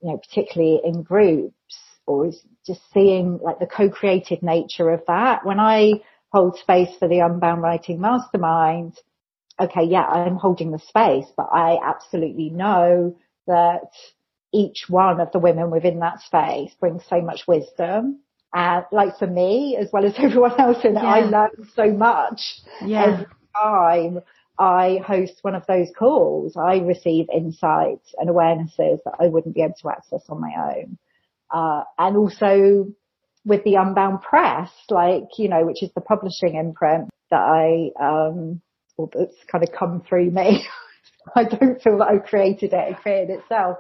[0.02, 2.30] you know, particularly in groups or
[2.68, 5.46] just seeing like the co-creative nature of that.
[5.46, 5.94] When I
[6.34, 8.98] hold space for the Unbound Writing Mastermind,
[9.60, 13.16] okay, yeah, I'm holding the space, but I absolutely know
[13.48, 13.92] that
[14.54, 18.20] each one of the women within that space brings so much wisdom.
[18.54, 21.10] And like for me, as well as everyone else in it, yeah.
[21.10, 22.42] I learn so much
[22.86, 23.04] yeah.
[23.06, 24.20] every time
[24.60, 26.56] I host one of those calls.
[26.56, 30.98] I receive insights and awarenesses that I wouldn't be able to access on my own.
[31.50, 32.88] Uh, and also
[33.46, 38.62] with the Unbound Press, like, you know, which is the publishing imprint that I, um,
[38.98, 40.66] well, that's kind of come through me.
[41.36, 43.78] I don't feel that I created it, it created itself.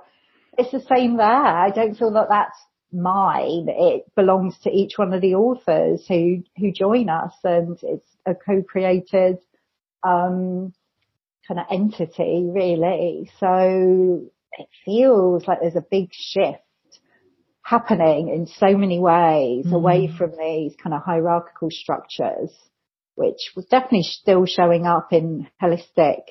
[0.58, 1.26] It's the same there.
[1.28, 2.58] I don't feel that that's
[2.91, 3.67] mine.
[3.69, 8.34] It belongs to each one of the authors who, who join us and it's a
[8.36, 9.38] co-created,
[10.04, 10.73] um,
[11.47, 13.30] kind of entity really.
[13.39, 14.21] So
[14.58, 16.60] it feels like there's a big shift
[17.63, 19.73] happening in so many ways mm.
[19.73, 22.52] away from these kind of hierarchical structures,
[23.15, 26.21] which was definitely still showing up in holistic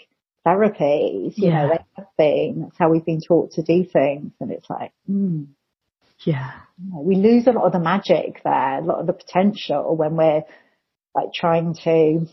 [0.46, 1.34] therapies.
[1.36, 1.62] You yeah.
[1.62, 2.62] know, they have been.
[2.62, 4.32] That's how we've been taught to do things.
[4.40, 5.46] And it's like, mm,
[6.24, 6.52] yeah,
[6.92, 10.42] we lose a lot of the magic there, a lot of the potential when we're
[11.14, 12.26] like trying to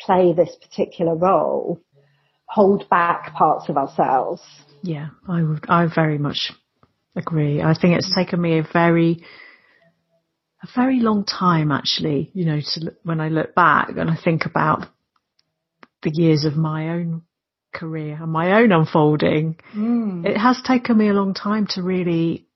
[0.00, 1.80] play this particular role,
[2.46, 4.42] hold back parts of ourselves.
[4.82, 6.52] Yeah, I would, I very much
[7.16, 7.62] agree.
[7.62, 9.24] I think it's taken me a very,
[10.66, 14.46] a very long time actually, you know, to when I look back and I think
[14.46, 14.86] about
[16.02, 17.22] the years of my own
[17.74, 20.24] career and my own unfolding, mm.
[20.24, 22.46] it has taken me a long time to really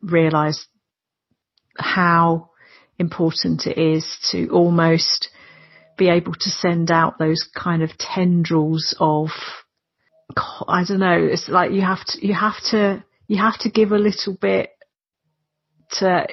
[0.00, 0.66] realize
[1.78, 2.50] how
[2.98, 5.28] important it is to almost
[5.96, 9.28] be able to send out those kind of tendrils of
[10.66, 13.92] I don't know, it's like you have to you have to you have to give
[13.92, 14.70] a little bit
[15.98, 16.26] to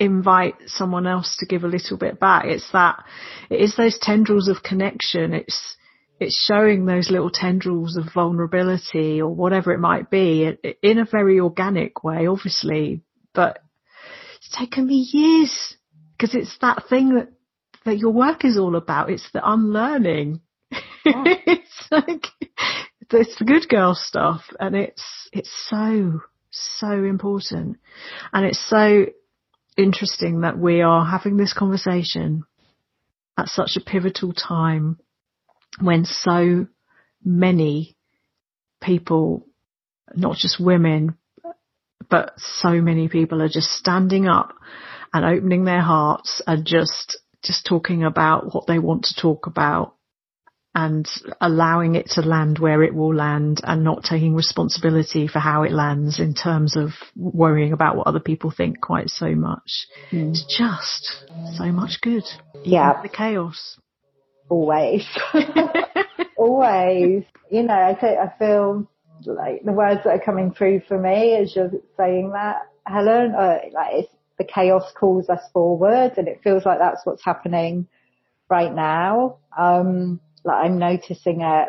[0.00, 2.44] invite someone else to give a little bit back.
[2.46, 3.04] It's that,
[3.50, 5.32] it is those tendrils of connection.
[5.32, 5.76] It's,
[6.20, 11.40] it's showing those little tendrils of vulnerability or whatever it might be in a very
[11.40, 13.02] organic way, obviously,
[13.34, 13.60] but
[14.36, 15.76] it's taken me years
[16.16, 17.28] because it's that thing that,
[17.84, 19.10] that your work is all about.
[19.10, 20.40] It's the unlearning.
[21.04, 21.12] Yeah.
[21.14, 21.24] Oh.
[21.46, 22.26] it's like,
[23.10, 27.78] it's the good girl stuff and it's, it's so, so important.
[28.32, 29.06] And it's so
[29.78, 32.44] interesting that we are having this conversation
[33.38, 34.98] at such a pivotal time
[35.80, 36.66] when so
[37.24, 37.96] many
[38.82, 39.46] people,
[40.14, 41.16] not just women,
[42.10, 44.54] but so many people are just standing up
[45.14, 49.94] and opening their hearts and just, just talking about what they want to talk about
[50.78, 51.08] and
[51.40, 55.72] allowing it to land where it will land and not taking responsibility for how it
[55.72, 59.88] lands in terms of worrying about what other people think quite so much.
[60.12, 60.30] Mm.
[60.30, 61.24] It's just
[61.56, 62.22] so much good.
[62.62, 63.02] Yeah.
[63.02, 63.80] The chaos.
[64.48, 65.04] Always.
[66.36, 67.24] Always.
[67.50, 68.88] You know, I, th- I feel
[69.26, 73.62] like the words that are coming through for me as you're saying that, Helen, are
[73.72, 77.88] like it's the chaos calls us forward and it feels like that's what's happening
[78.48, 79.38] right now.
[79.58, 81.68] Um, like I'm noticing it,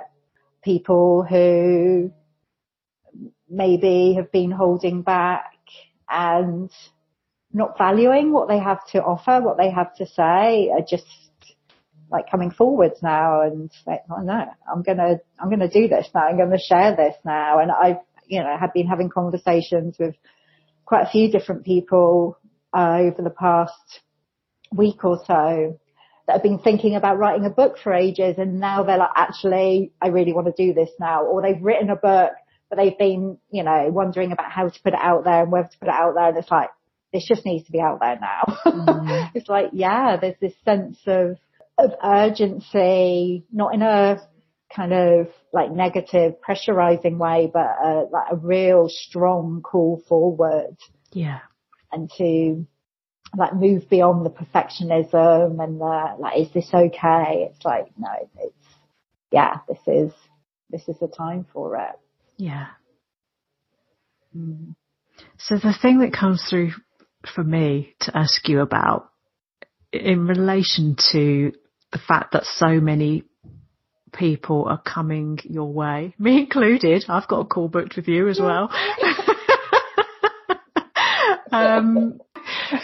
[0.63, 2.11] people who
[3.49, 5.51] maybe have been holding back
[6.09, 6.71] and
[7.51, 11.05] not valuing what they have to offer, what they have to say, are just
[12.11, 16.21] like coming forwards now and like, oh no, I'm gonna, I'm gonna do this now.
[16.21, 17.59] I'm gonna share this now.
[17.59, 20.15] And I've, you know, have been having conversations with
[20.85, 22.37] quite a few different people
[22.75, 24.01] uh, over the past
[24.71, 25.79] week or so
[26.29, 29.91] that have been thinking about writing a book for ages and now they're like, actually,
[29.99, 31.25] I really want to do this now.
[31.25, 32.33] Or they've written a book,
[32.69, 35.69] but they've been, you know, wondering about how to put it out there and whether
[35.69, 36.29] to put it out there.
[36.29, 36.69] And it's like,
[37.11, 38.59] this just needs to be out there now.
[38.63, 39.31] Mm.
[39.33, 41.37] it's like, yeah, there's this sense of,
[41.79, 44.21] of urgency, not in a
[44.71, 50.77] kind of like negative pressurizing way, but a, like a real strong call forward.
[51.11, 51.39] Yeah.
[51.91, 52.67] And to
[53.37, 57.49] like move beyond the perfectionism and the like, is this okay?
[57.49, 58.09] It's like, no,
[58.39, 58.53] it's,
[59.31, 60.11] yeah, this is,
[60.69, 61.99] this is the time for it.
[62.37, 62.67] Yeah.
[64.35, 64.75] Mm.
[65.37, 66.71] So the thing that comes through
[67.33, 69.11] for me to ask you about
[69.91, 71.51] in relation to
[71.91, 73.23] the fact that so many
[74.13, 77.05] people are coming your way, me included.
[77.09, 78.71] I've got a call booked with you as well.
[81.51, 82.19] um,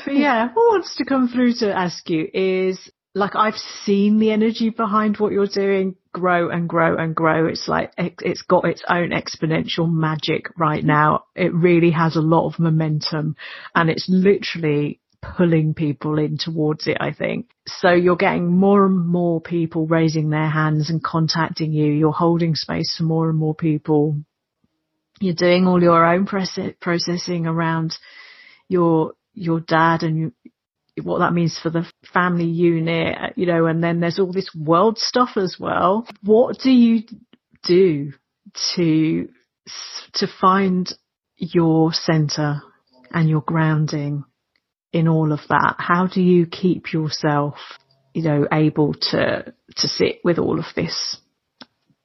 [0.07, 2.79] yeah, what wants to come through to ask you is
[3.13, 3.55] like I've
[3.85, 7.47] seen the energy behind what you're doing grow and grow and grow.
[7.47, 11.25] It's like it's got its own exponential magic right now.
[11.35, 13.35] It really has a lot of momentum
[13.73, 17.49] and it's literally pulling people in towards it, I think.
[17.67, 21.91] So you're getting more and more people raising their hands and contacting you.
[21.91, 24.17] You're holding space for more and more people.
[25.19, 27.97] You're doing all your own processing around
[28.67, 30.31] your, your dad and you,
[31.03, 34.97] what that means for the family unit, you know, and then there's all this world
[34.97, 36.07] stuff as well.
[36.23, 37.03] What do you
[37.63, 38.13] do
[38.75, 39.27] to,
[40.13, 40.91] to find
[41.37, 42.61] your center
[43.11, 44.23] and your grounding
[44.93, 45.75] in all of that?
[45.79, 47.55] How do you keep yourself,
[48.13, 51.17] you know, able to, to sit with all of this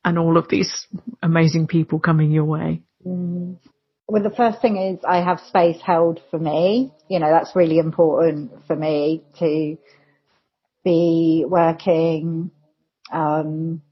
[0.04, 0.86] and all of these
[1.22, 2.82] amazing people coming your way?
[3.06, 3.58] Mm.
[4.10, 6.92] Well, the first thing is I have space held for me.
[7.08, 9.78] You know, that's really important for me to
[10.82, 12.50] be working,
[13.12, 13.82] um,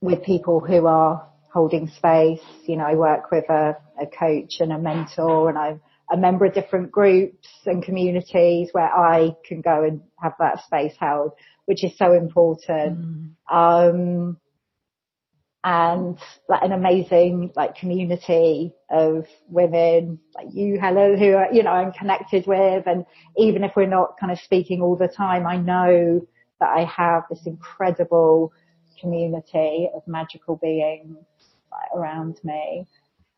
[0.00, 2.42] with people who are holding space.
[2.64, 5.80] You know, I work with a, a coach and a mentor and I'm
[6.10, 10.94] a member of different groups and communities where I can go and have that space
[10.98, 11.34] held,
[11.66, 12.98] which is so important.
[12.98, 13.30] Mm.
[13.48, 14.38] Um,
[15.66, 16.16] and
[16.48, 21.90] like an amazing like community of women like you, Helen, who are, you know, I'm
[21.90, 22.86] connected with.
[22.86, 23.04] And
[23.36, 26.24] even if we're not kind of speaking all the time, I know
[26.60, 28.52] that I have this incredible
[29.00, 31.16] community of magical beings
[31.72, 32.86] like, around me.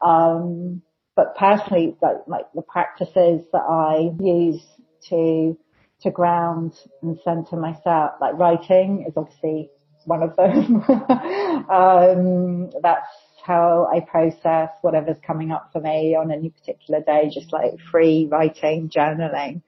[0.03, 0.83] Um,
[1.17, 4.63] but personally, like, like the practices that I use
[5.09, 5.59] to
[6.03, 9.71] to ground and center myself, like writing is obviously
[10.09, 10.83] one of them.
[11.71, 13.07] um, that's
[13.45, 18.29] how I process whatever's coming up for me on any particular day, just like free
[18.31, 19.63] writing, journaling,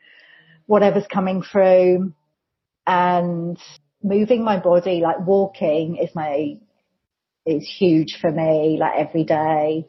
[0.67, 2.13] whatever's coming through
[2.87, 3.59] and
[4.03, 6.57] moving my body, like walking is my,
[7.47, 9.87] is huge for me, like every day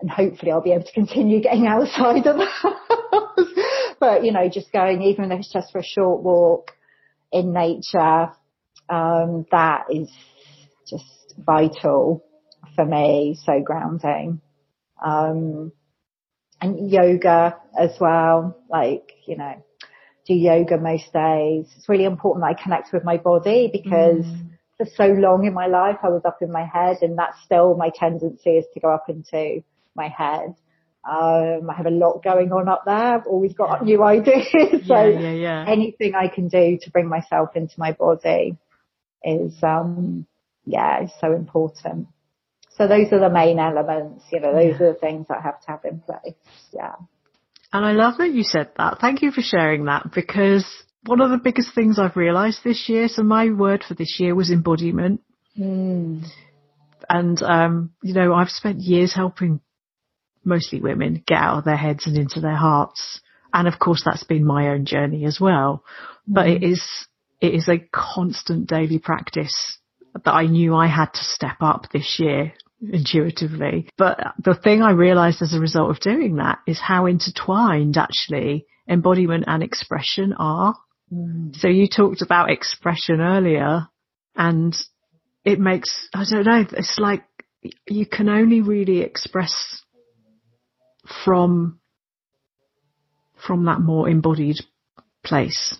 [0.00, 3.94] and hopefully I'll be able to continue getting outside of the house.
[4.00, 6.72] but you know, just going, even if it's just for a short walk
[7.32, 8.30] in nature,
[8.88, 10.10] um, that is
[10.88, 12.24] just vital
[12.74, 13.38] for me.
[13.44, 14.40] So grounding.
[15.04, 15.72] Um,
[16.60, 19.64] and yoga as well, like, you know,
[20.26, 21.66] do yoga most days.
[21.76, 24.50] It's really important that I connect with my body because mm.
[24.76, 27.76] for so long in my life I was up in my head and that's still
[27.76, 29.62] my tendency is to go up into
[29.94, 30.54] my head.
[31.08, 32.94] Um, I have a lot going on up there.
[32.94, 34.46] I've always got new ideas.
[34.86, 35.64] so yeah, yeah, yeah.
[35.66, 38.56] anything I can do to bring myself into my body
[39.22, 40.26] is, um,
[40.64, 42.08] yeah, is so important.
[42.70, 45.60] So those are the main elements, you know, those are the things that I have
[45.62, 46.34] to have in place.
[46.72, 46.94] Yeah.
[47.72, 48.98] And I love that you said that.
[49.00, 50.64] Thank you for sharing that because
[51.04, 54.34] one of the biggest things I've realized this year, so my word for this year
[54.34, 55.22] was embodiment.
[55.58, 56.24] Mm.
[57.08, 59.60] And, um, you know, I've spent years helping
[60.44, 63.20] mostly women, get out of their heads and into their hearts.
[63.52, 65.84] And of course that's been my own journey as well.
[66.26, 66.56] But mm.
[66.56, 66.82] it is,
[67.40, 69.78] it is a constant daily practice
[70.24, 73.88] that I knew I had to step up this year intuitively.
[73.96, 78.66] But the thing I realized as a result of doing that is how intertwined actually
[78.88, 80.76] embodiment and expression are.
[81.12, 81.54] Mm.
[81.56, 83.86] So you talked about expression earlier
[84.34, 84.74] and
[85.44, 87.24] it makes, I don't know, it's like
[87.88, 89.82] you can only really express
[91.24, 91.80] from
[93.46, 94.56] from that more embodied
[95.24, 95.76] place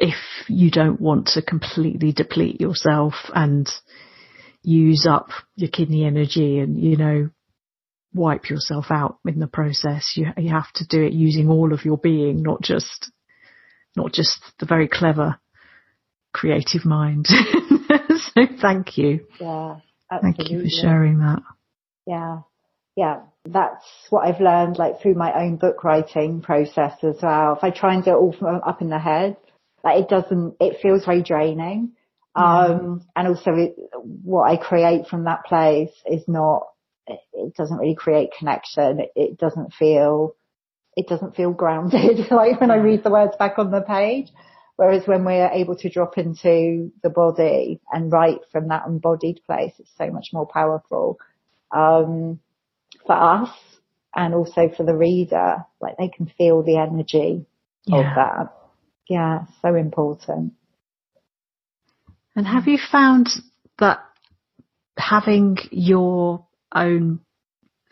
[0.00, 0.16] if
[0.48, 3.68] you don't want to completely deplete yourself and
[4.62, 7.30] use up your kidney energy and you know
[8.12, 11.84] wipe yourself out in the process you you have to do it using all of
[11.84, 13.10] your being not just
[13.96, 15.38] not just the very clever
[16.32, 19.76] creative mind so thank you yeah
[20.10, 20.44] absolutely.
[20.44, 21.42] thank you for sharing that
[22.06, 22.40] yeah
[22.96, 27.54] yeah, that's what I've learned like through my own book writing process as well.
[27.56, 29.36] If I try and do it all from up in the head,
[29.84, 31.92] like it doesn't, it feels very draining.
[32.34, 36.68] Um, and also it, what I create from that place is not,
[37.06, 39.00] it, it doesn't really create connection.
[39.00, 40.36] It, it, doesn't feel
[40.96, 44.28] it doesn't feel grounded, like when I read the words back on the page.
[44.76, 49.74] Whereas when we're able to drop into the body and write from that embodied place,
[49.78, 51.18] it's so much more powerful,
[51.70, 52.40] um,
[53.06, 53.50] for us
[54.14, 55.66] and also for the reader.
[55.80, 57.44] Like they can feel the energy
[57.86, 57.98] yeah.
[57.98, 58.59] of that.
[59.10, 60.52] Yeah, so important.
[62.36, 63.26] And have you found
[63.80, 64.04] that
[64.96, 67.18] having your own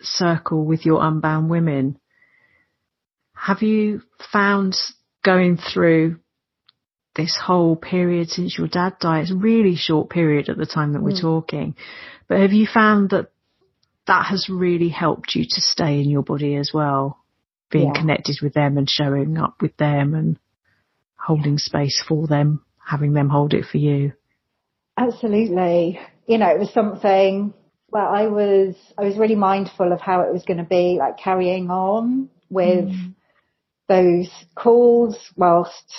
[0.00, 1.98] circle with your unbound women,
[3.34, 4.02] have you
[4.32, 4.76] found
[5.24, 6.20] going through
[7.16, 10.92] this whole period since your dad died, it's a really short period at the time
[10.92, 11.20] that we're mm.
[11.20, 11.74] talking,
[12.28, 13.32] but have you found that
[14.06, 17.18] that has really helped you to stay in your body as well?
[17.72, 18.00] Being yeah.
[18.00, 20.38] connected with them and showing up with them and
[21.28, 24.12] holding space for them, having them hold it for you.
[24.96, 26.00] Absolutely.
[26.26, 27.52] You know, it was something
[27.90, 31.18] well, I was, I was really mindful of how it was going to be like
[31.18, 33.14] carrying on with mm.
[33.88, 35.94] those calls whilst,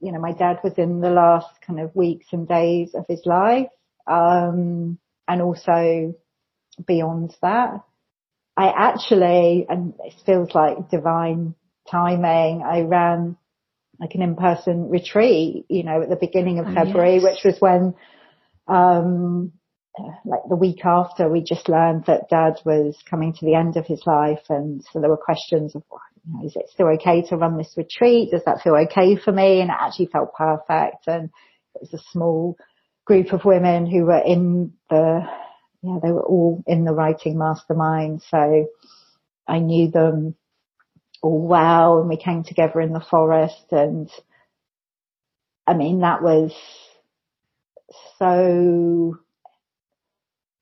[0.00, 3.22] you know, my dad was in the last kind of weeks and days of his
[3.24, 3.68] life.
[4.08, 4.98] Um,
[5.28, 6.14] and also
[6.84, 7.80] beyond that,
[8.56, 11.54] I actually, and it feels like divine
[11.88, 13.36] timing, I ran
[14.02, 17.22] like an in-person retreat, you know, at the beginning of oh, February, yes.
[17.22, 17.94] which was when,
[18.66, 19.52] um,
[20.24, 23.86] like the week after we just learned that dad was coming to the end of
[23.86, 25.84] his life and so there were questions of
[26.24, 28.30] you know, is it still okay to run this retreat?
[28.30, 29.60] Does that feel okay for me?
[29.60, 31.24] And it actually felt perfect and
[31.74, 32.56] it was a small
[33.04, 35.22] group of women who were in the
[35.82, 38.22] yeah, they were all in the writing mastermind.
[38.30, 38.66] So
[39.48, 40.36] I knew them
[41.22, 44.10] all well and we came together in the forest and
[45.66, 46.52] I mean, that was
[48.18, 49.18] so,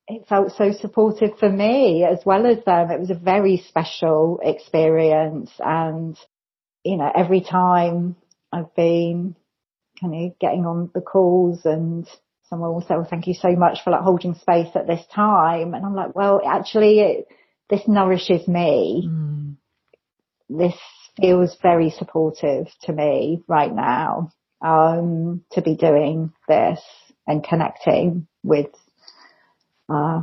[0.08, 2.90] it felt so supportive for me as well as them.
[2.90, 6.18] It was a very special experience and,
[6.84, 8.16] you know, every time
[8.52, 9.36] I've been
[10.00, 12.06] kind of getting on the calls and
[12.48, 15.72] someone will say, well, thank you so much for like holding space at this time.
[15.72, 17.28] And I'm like, well, actually it,
[17.70, 19.08] this nourishes me.
[19.08, 19.39] Mm.
[20.50, 20.74] This
[21.20, 26.80] feels very supportive to me right now, um, to be doing this
[27.26, 28.70] and connecting with,
[29.88, 30.22] uh,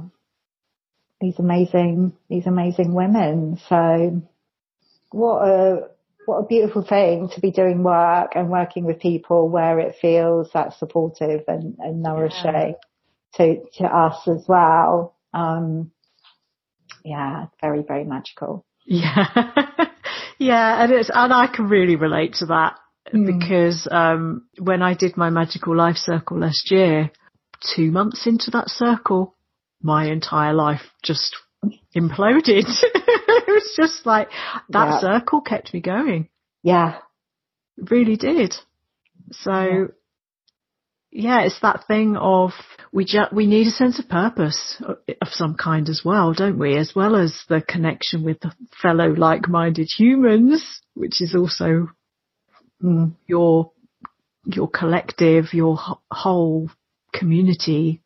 [1.21, 3.59] these amazing, these amazing women.
[3.69, 4.21] So
[5.11, 5.87] what a,
[6.25, 10.49] what a beautiful thing to be doing work and working with people where it feels
[10.53, 12.73] that supportive and, and nourishing yeah.
[13.35, 15.15] to, to us as well.
[15.33, 15.91] Um,
[17.05, 18.65] yeah, very, very magical.
[18.85, 19.51] Yeah.
[20.37, 20.83] yeah.
[20.83, 22.77] And it's, and I can really relate to that
[23.13, 23.25] mm.
[23.39, 27.11] because, um, when I did my magical life circle last year,
[27.75, 29.35] two months into that circle,
[29.81, 31.35] my entire life just
[31.95, 32.65] imploded.
[32.83, 34.29] it was just like
[34.69, 34.99] that yeah.
[34.99, 36.29] circle kept me going.
[36.63, 36.99] Yeah.
[37.77, 38.55] It really did.
[39.31, 39.85] So yeah.
[41.17, 42.51] Yeah, it's that thing of
[42.91, 44.79] we just, we need a sense of purpose
[45.19, 46.77] of some kind as well, don't we?
[46.77, 51.89] As well as the connection with the fellow like-minded humans, which is also
[52.83, 53.71] mm, your,
[54.45, 55.77] your collective, your
[56.11, 56.69] whole
[57.13, 58.03] community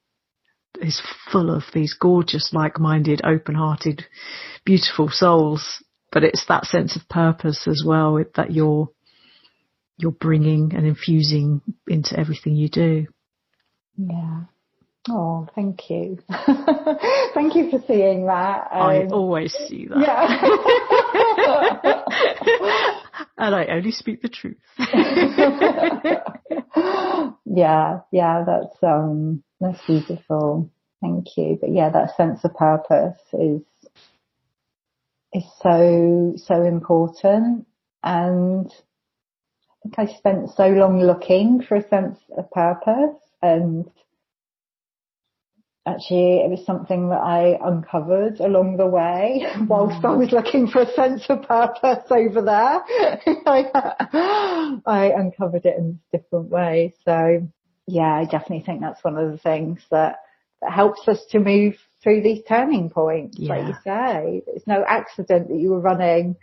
[0.82, 1.02] is
[1.32, 4.06] full of these gorgeous, like-minded, open-hearted,
[4.64, 5.84] beautiful souls.
[6.14, 8.90] But it's that sense of purpose as well that you're,
[10.02, 13.08] you're bringing and infusing into everything you do.
[13.98, 14.42] Yeah.
[15.10, 16.20] Oh, thank you.
[17.34, 18.68] thank you for seeing that.
[18.72, 19.98] Um, I always see that.
[19.98, 20.42] Yeah.
[23.38, 24.58] and I only speak the truth.
[27.46, 30.70] yeah, yeah, that's um that's beautiful.
[31.02, 31.58] Thank you.
[31.60, 33.64] But yeah, that sense of purpose is
[35.34, 37.66] is so so important
[38.04, 38.72] and
[39.84, 43.90] I think I spent so long looking for a sense of purpose and
[45.88, 50.82] actually it was something that I uncovered along the way whilst I was looking for
[50.82, 52.84] a sense of purpose over there.
[53.48, 56.94] I, I uncovered it in a different ways.
[57.04, 57.48] So
[57.88, 60.18] yeah, I definitely think that's one of the things that,
[60.62, 63.38] that helps us to move through these turning points.
[63.40, 63.56] Yeah.
[63.56, 66.36] Like you say, it's no accident that you were running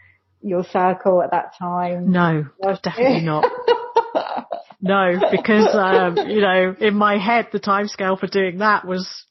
[0.43, 2.11] your circle at that time.
[2.11, 2.47] No,
[2.83, 3.45] definitely not.
[4.81, 9.25] no, because um, you know, in my head, the timescale for doing that was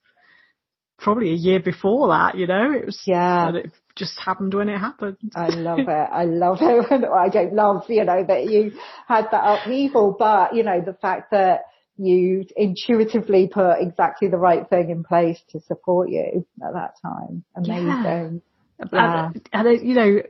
[0.97, 2.35] probably a year before that.
[2.35, 5.17] You know, it was yeah, it just happened when it happened.
[5.35, 5.87] I love it.
[5.87, 7.03] I love it.
[7.03, 8.73] I don't love you know that you
[9.07, 11.61] had that upheaval, but you know the fact that
[11.97, 17.43] you intuitively put exactly the right thing in place to support you at that time.
[17.55, 18.41] Amazing.
[18.79, 18.89] Yeah.
[18.93, 19.29] yeah.
[19.51, 20.21] And, and, you know,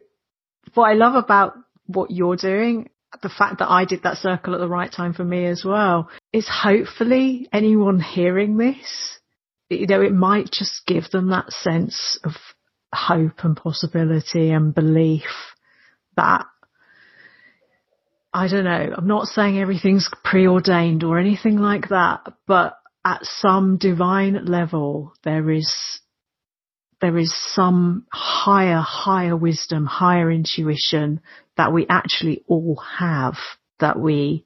[0.74, 1.54] what I love about
[1.86, 2.90] what you're doing,
[3.22, 6.10] the fact that I did that circle at the right time for me as well,
[6.34, 9.20] is hopefully anyone hearing this,
[9.70, 12.34] you know, it might just give them that sense of
[12.94, 15.24] hope and possibility and belief
[16.16, 16.46] that
[18.34, 23.78] I don't know, I'm not saying everything's preordained or anything like that, but at some
[23.78, 25.74] divine level, there is,
[27.02, 31.22] there is some higher, higher wisdom, higher intuition
[31.56, 33.36] that we actually all have
[33.80, 34.46] that we,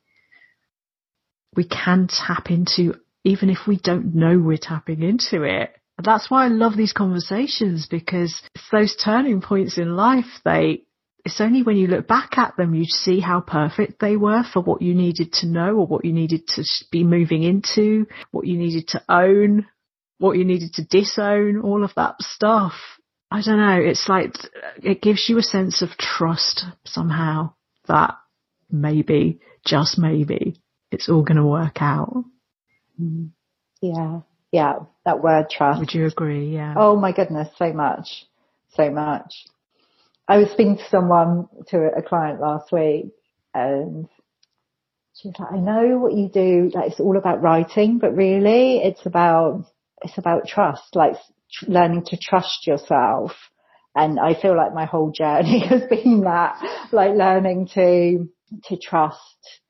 [1.56, 5.72] we can tap into even if we don't know we're tapping into it.
[6.04, 10.26] That's why I love these conversations because it's those turning points in life.
[10.44, 10.84] They,
[11.24, 14.62] it's only when you look back at them you see how perfect they were for
[14.62, 18.58] what you needed to know or what you needed to be moving into, what you
[18.58, 19.68] needed to own,
[20.22, 22.74] what you needed to disown, all of that stuff.
[23.32, 23.80] I don't know.
[23.82, 24.36] It's like,
[24.84, 27.54] it gives you a sense of trust somehow
[27.88, 28.14] that
[28.70, 30.62] maybe, just maybe,
[30.92, 32.24] it's all going to work out.
[33.02, 33.32] Mm.
[33.82, 34.20] Yeah.
[34.52, 34.74] Yeah.
[35.06, 35.80] That word trust.
[35.80, 36.54] Would you agree?
[36.54, 36.76] Yeah.
[36.78, 37.48] Oh my goodness.
[37.58, 38.28] So much.
[38.76, 39.34] So much.
[40.28, 43.08] I was speaking to someone, to a client last week
[43.56, 44.08] and
[45.16, 48.78] she was like, I know what you do, like it's all about writing, but really
[48.78, 49.66] it's about,
[50.02, 51.16] it's about trust, like
[51.68, 53.32] learning to trust yourself.
[53.96, 56.56] And I feel like my whole journey has been that,
[56.92, 58.30] like learning to,
[58.66, 59.62] to trust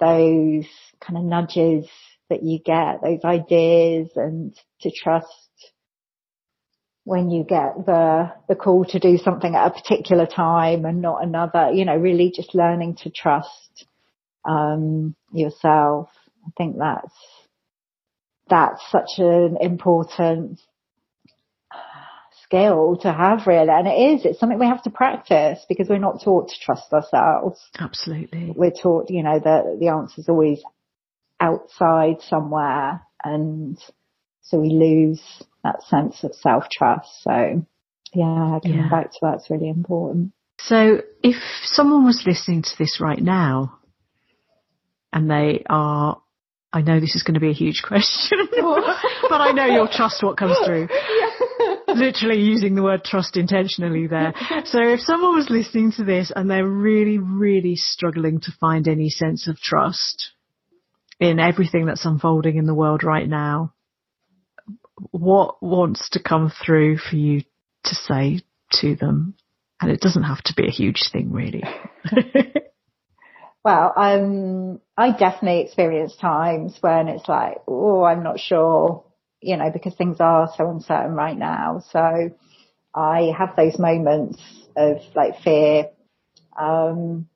[0.00, 0.66] those
[1.00, 1.86] kind of nudges
[2.30, 5.28] that you get, those ideas and to trust
[7.04, 11.22] when you get the, the call to do something at a particular time and not
[11.22, 13.86] another, you know, really just learning to trust,
[14.46, 16.08] um, yourself.
[16.46, 17.12] I think that's,
[18.48, 20.60] that's such an important
[22.42, 23.68] skill to have really.
[23.68, 26.92] And it is, it's something we have to practice because we're not taught to trust
[26.92, 27.60] ourselves.
[27.78, 28.52] Absolutely.
[28.54, 30.62] We're taught, you know, that the answer is always
[31.40, 33.78] outside somewhere and
[34.42, 35.22] so we lose
[35.64, 37.08] that sense of self trust.
[37.22, 37.66] So
[38.12, 38.90] yeah, coming yeah.
[38.90, 40.32] back to that's really important.
[40.58, 43.78] So if someone was listening to this right now
[45.12, 46.20] and they are
[46.74, 50.24] I know this is going to be a huge question, but I know you'll trust
[50.24, 50.88] what comes through.
[51.86, 54.34] Literally using the word trust intentionally there.
[54.64, 59.08] So if someone was listening to this and they're really, really struggling to find any
[59.08, 60.32] sense of trust
[61.20, 63.72] in everything that's unfolding in the world right now,
[65.12, 67.42] what wants to come through for you
[67.84, 68.40] to say
[68.80, 69.34] to them?
[69.80, 71.62] And it doesn't have to be a huge thing really.
[73.64, 79.04] well, um, I definitely experience times when it's like, oh, I'm not sure,
[79.40, 81.82] you know, because things are so uncertain right now.
[81.90, 82.30] So
[82.94, 84.38] I have those moments
[84.76, 85.86] of like fear,
[86.60, 87.26] um,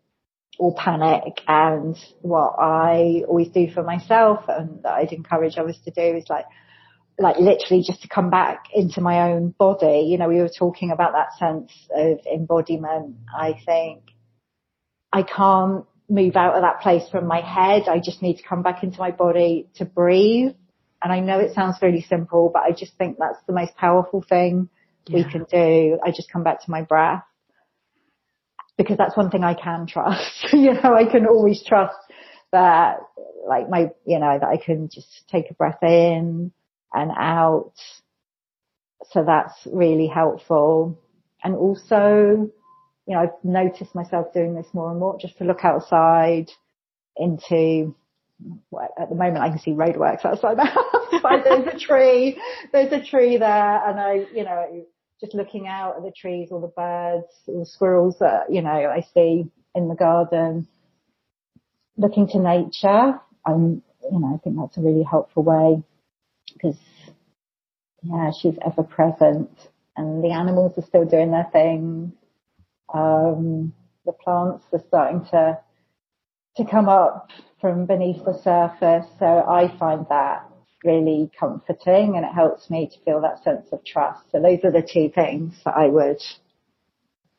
[0.58, 5.92] or panic and what I always do for myself and that I'd encourage others to
[5.92, 6.46] do is like,
[7.18, 10.08] like literally just to come back into my own body.
[10.08, 13.16] You know, we were talking about that sense of embodiment.
[13.34, 14.02] I think
[15.12, 17.88] I can't move out of that place from my head.
[17.88, 20.52] I just need to come back into my body to breathe.
[21.02, 24.24] And I know it sounds really simple, but I just think that's the most powerful
[24.26, 24.68] thing
[25.06, 25.16] yeah.
[25.16, 25.98] we can do.
[26.04, 27.22] I just come back to my breath
[28.76, 30.48] because that's one thing I can trust.
[30.52, 31.96] you know, I can always trust
[32.52, 33.00] that
[33.46, 36.52] like my, you know, that I can just take a breath in
[36.92, 37.74] and out.
[39.10, 40.98] So that's really helpful.
[41.42, 42.50] And also,
[43.08, 46.50] you know, I've noticed myself doing this more and more just to look outside
[47.16, 47.96] into,
[48.70, 50.64] well, at the moment I can see roadworks outside the
[51.22, 51.42] house.
[51.44, 52.38] there's a tree,
[52.70, 54.86] there's a tree there and I, you know,
[55.22, 58.68] just looking out at the trees, all the birds, all the squirrels that, you know,
[58.68, 60.68] I see in the garden,
[61.96, 63.18] looking to nature.
[63.46, 65.82] I'm, you know, I think that's a really helpful way
[66.52, 66.76] because
[68.02, 69.50] yeah, she's ever present
[69.96, 72.12] and the animals are still doing their thing.
[72.92, 73.72] Um,
[74.06, 75.58] the plants are starting to,
[76.56, 77.28] to come up
[77.60, 79.06] from beneath the surface.
[79.18, 80.48] So I find that
[80.84, 84.22] really comforting and it helps me to feel that sense of trust.
[84.32, 86.22] So those are the two things that I would,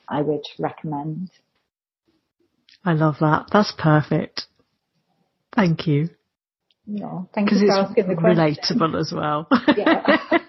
[0.08, 1.32] I would recommend.
[2.84, 3.48] I love that.
[3.52, 4.44] That's perfect.
[5.56, 6.10] Thank you.
[6.86, 8.56] No, thank you for asking the question.
[8.56, 9.48] relatable as well.
[9.78, 10.40] Yeah.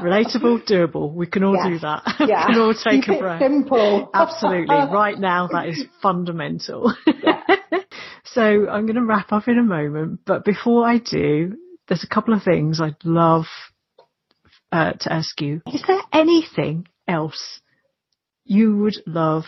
[0.00, 1.12] relatable, doable.
[1.12, 1.68] We can all yeah.
[1.68, 2.02] do that.
[2.20, 2.46] Yeah.
[2.46, 3.42] we can all take Keep a breath.
[3.42, 4.10] Simple.
[4.12, 4.76] Absolutely.
[4.90, 6.94] Right now, that is fundamental.
[7.06, 7.42] Yeah.
[8.24, 11.56] so I'm going to wrap up in a moment, but before I do,
[11.88, 13.46] there's a couple of things I'd love
[14.72, 15.62] uh, to ask you.
[15.72, 17.60] Is there anything else
[18.44, 19.44] you would love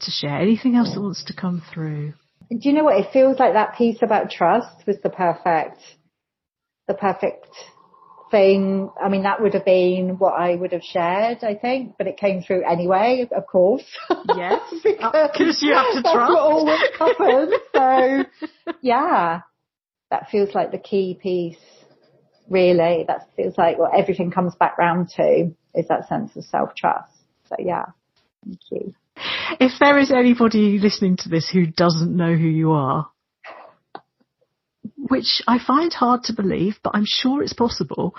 [0.00, 0.38] to share?
[0.38, 2.14] Anything else that wants to come through?
[2.50, 2.98] Do you know what?
[2.98, 5.78] It feels like that piece about trust was the perfect,
[6.88, 7.46] the perfect
[8.30, 8.90] thing.
[9.02, 12.16] I mean, that would have been what I would have shared, I think, but it
[12.16, 13.84] came through anyway, of course.
[14.36, 14.60] Yes.
[14.82, 16.32] because you have to that's trust.
[16.32, 17.54] what always happens.
[17.74, 18.24] So
[18.80, 19.40] yeah,
[20.10, 21.58] that feels like the key piece.
[22.48, 26.74] Really, that feels like what everything comes back round to is that sense of self
[26.74, 27.12] trust.
[27.48, 27.86] So yeah,
[28.44, 28.94] thank you.
[29.60, 33.08] If there is anybody listening to this who doesn't know who you are,
[35.10, 38.14] which I find hard to believe, but I'm sure it's possible.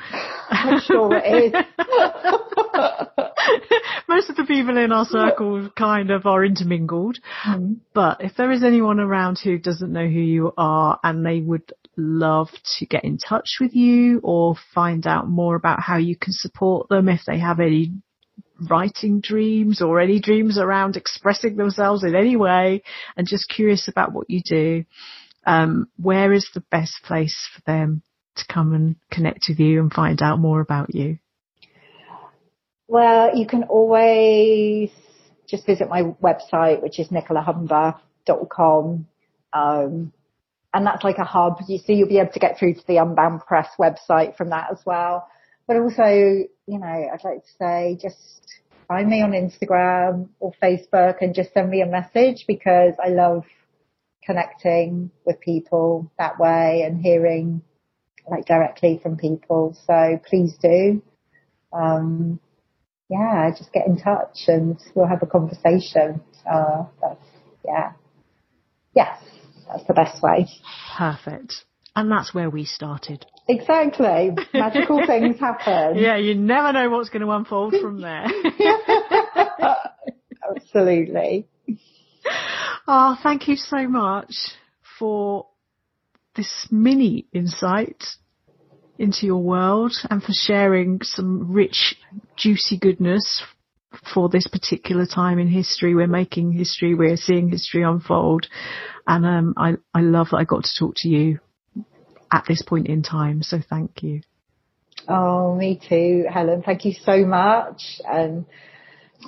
[0.49, 1.53] I'm sure it is.
[4.09, 7.19] Most of the people in our circle kind of are intermingled.
[7.47, 7.77] Mm.
[7.93, 11.71] But if there is anyone around who doesn't know who you are and they would
[11.95, 16.33] love to get in touch with you or find out more about how you can
[16.33, 17.93] support them if they have any
[18.69, 22.83] writing dreams or any dreams around expressing themselves in any way
[23.17, 24.83] and just curious about what you do,
[25.45, 28.03] um, where is the best place for them
[28.35, 31.17] to come and connect with you and find out more about you?
[32.87, 34.89] Well, you can always
[35.47, 39.07] just visit my website, which is nicolahumber.com.
[39.53, 40.13] Um,
[40.73, 41.57] and that's like a hub.
[41.67, 44.67] You see, you'll be able to get through to the Unbound Press website from that
[44.71, 45.27] as well.
[45.67, 48.17] But also, you know, I'd like to say just
[48.87, 53.45] find me on Instagram or Facebook and just send me a message because I love
[54.26, 57.61] connecting with people that way and hearing
[58.30, 59.76] like directly from people.
[59.88, 61.01] So please do.
[61.74, 62.39] Um,
[63.09, 66.22] yeah, just get in touch and we'll have a conversation.
[66.49, 67.26] Uh, that's,
[67.65, 67.91] yeah.
[68.95, 69.22] Yes,
[69.67, 70.47] that's the best way.
[70.97, 71.65] Perfect.
[71.95, 73.26] And that's where we started.
[73.49, 74.32] Exactly.
[74.53, 75.97] Magical things happen.
[75.97, 78.28] Yeah, you never know what's going to unfold from there.
[80.55, 81.47] Absolutely.
[82.88, 84.34] Oh, thank you so much
[84.97, 85.47] for
[86.36, 88.03] this mini insight
[88.97, 91.95] into your world and for sharing some rich,
[92.36, 93.43] juicy goodness
[94.13, 95.93] for this particular time in history.
[95.93, 98.47] We're making history, we're seeing history unfold.
[99.05, 101.39] And um, I, I love that I got to talk to you
[102.32, 103.43] at this point in time.
[103.43, 104.21] So thank you.
[105.07, 106.61] Oh, me too, Helen.
[106.63, 107.99] Thank you so much.
[108.05, 108.45] And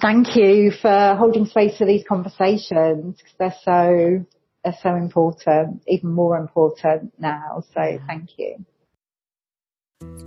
[0.02, 4.26] thank you for holding space for these conversations because they're so,
[4.64, 7.64] they're so important, even more important now.
[7.74, 8.66] So thank you.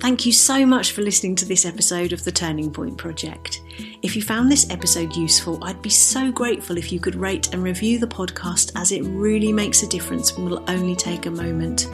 [0.01, 3.61] Thank you so much for listening to this episode of the Turning Point Project.
[4.03, 7.62] If you found this episode useful, I'd be so grateful if you could rate and
[7.62, 11.89] review the podcast as it really makes a difference and will only take a moment.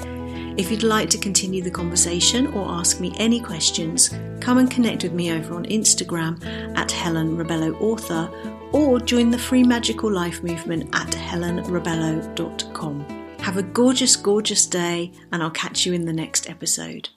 [0.56, 5.02] If you'd like to continue the conversation or ask me any questions, come and connect
[5.02, 6.44] with me over on Instagram
[6.76, 8.30] at Helen Rebello Author
[8.72, 13.06] or join the free magical life movement at helenrebello.com.
[13.40, 17.08] Have a gorgeous, gorgeous day, and I'll catch you in the next episode.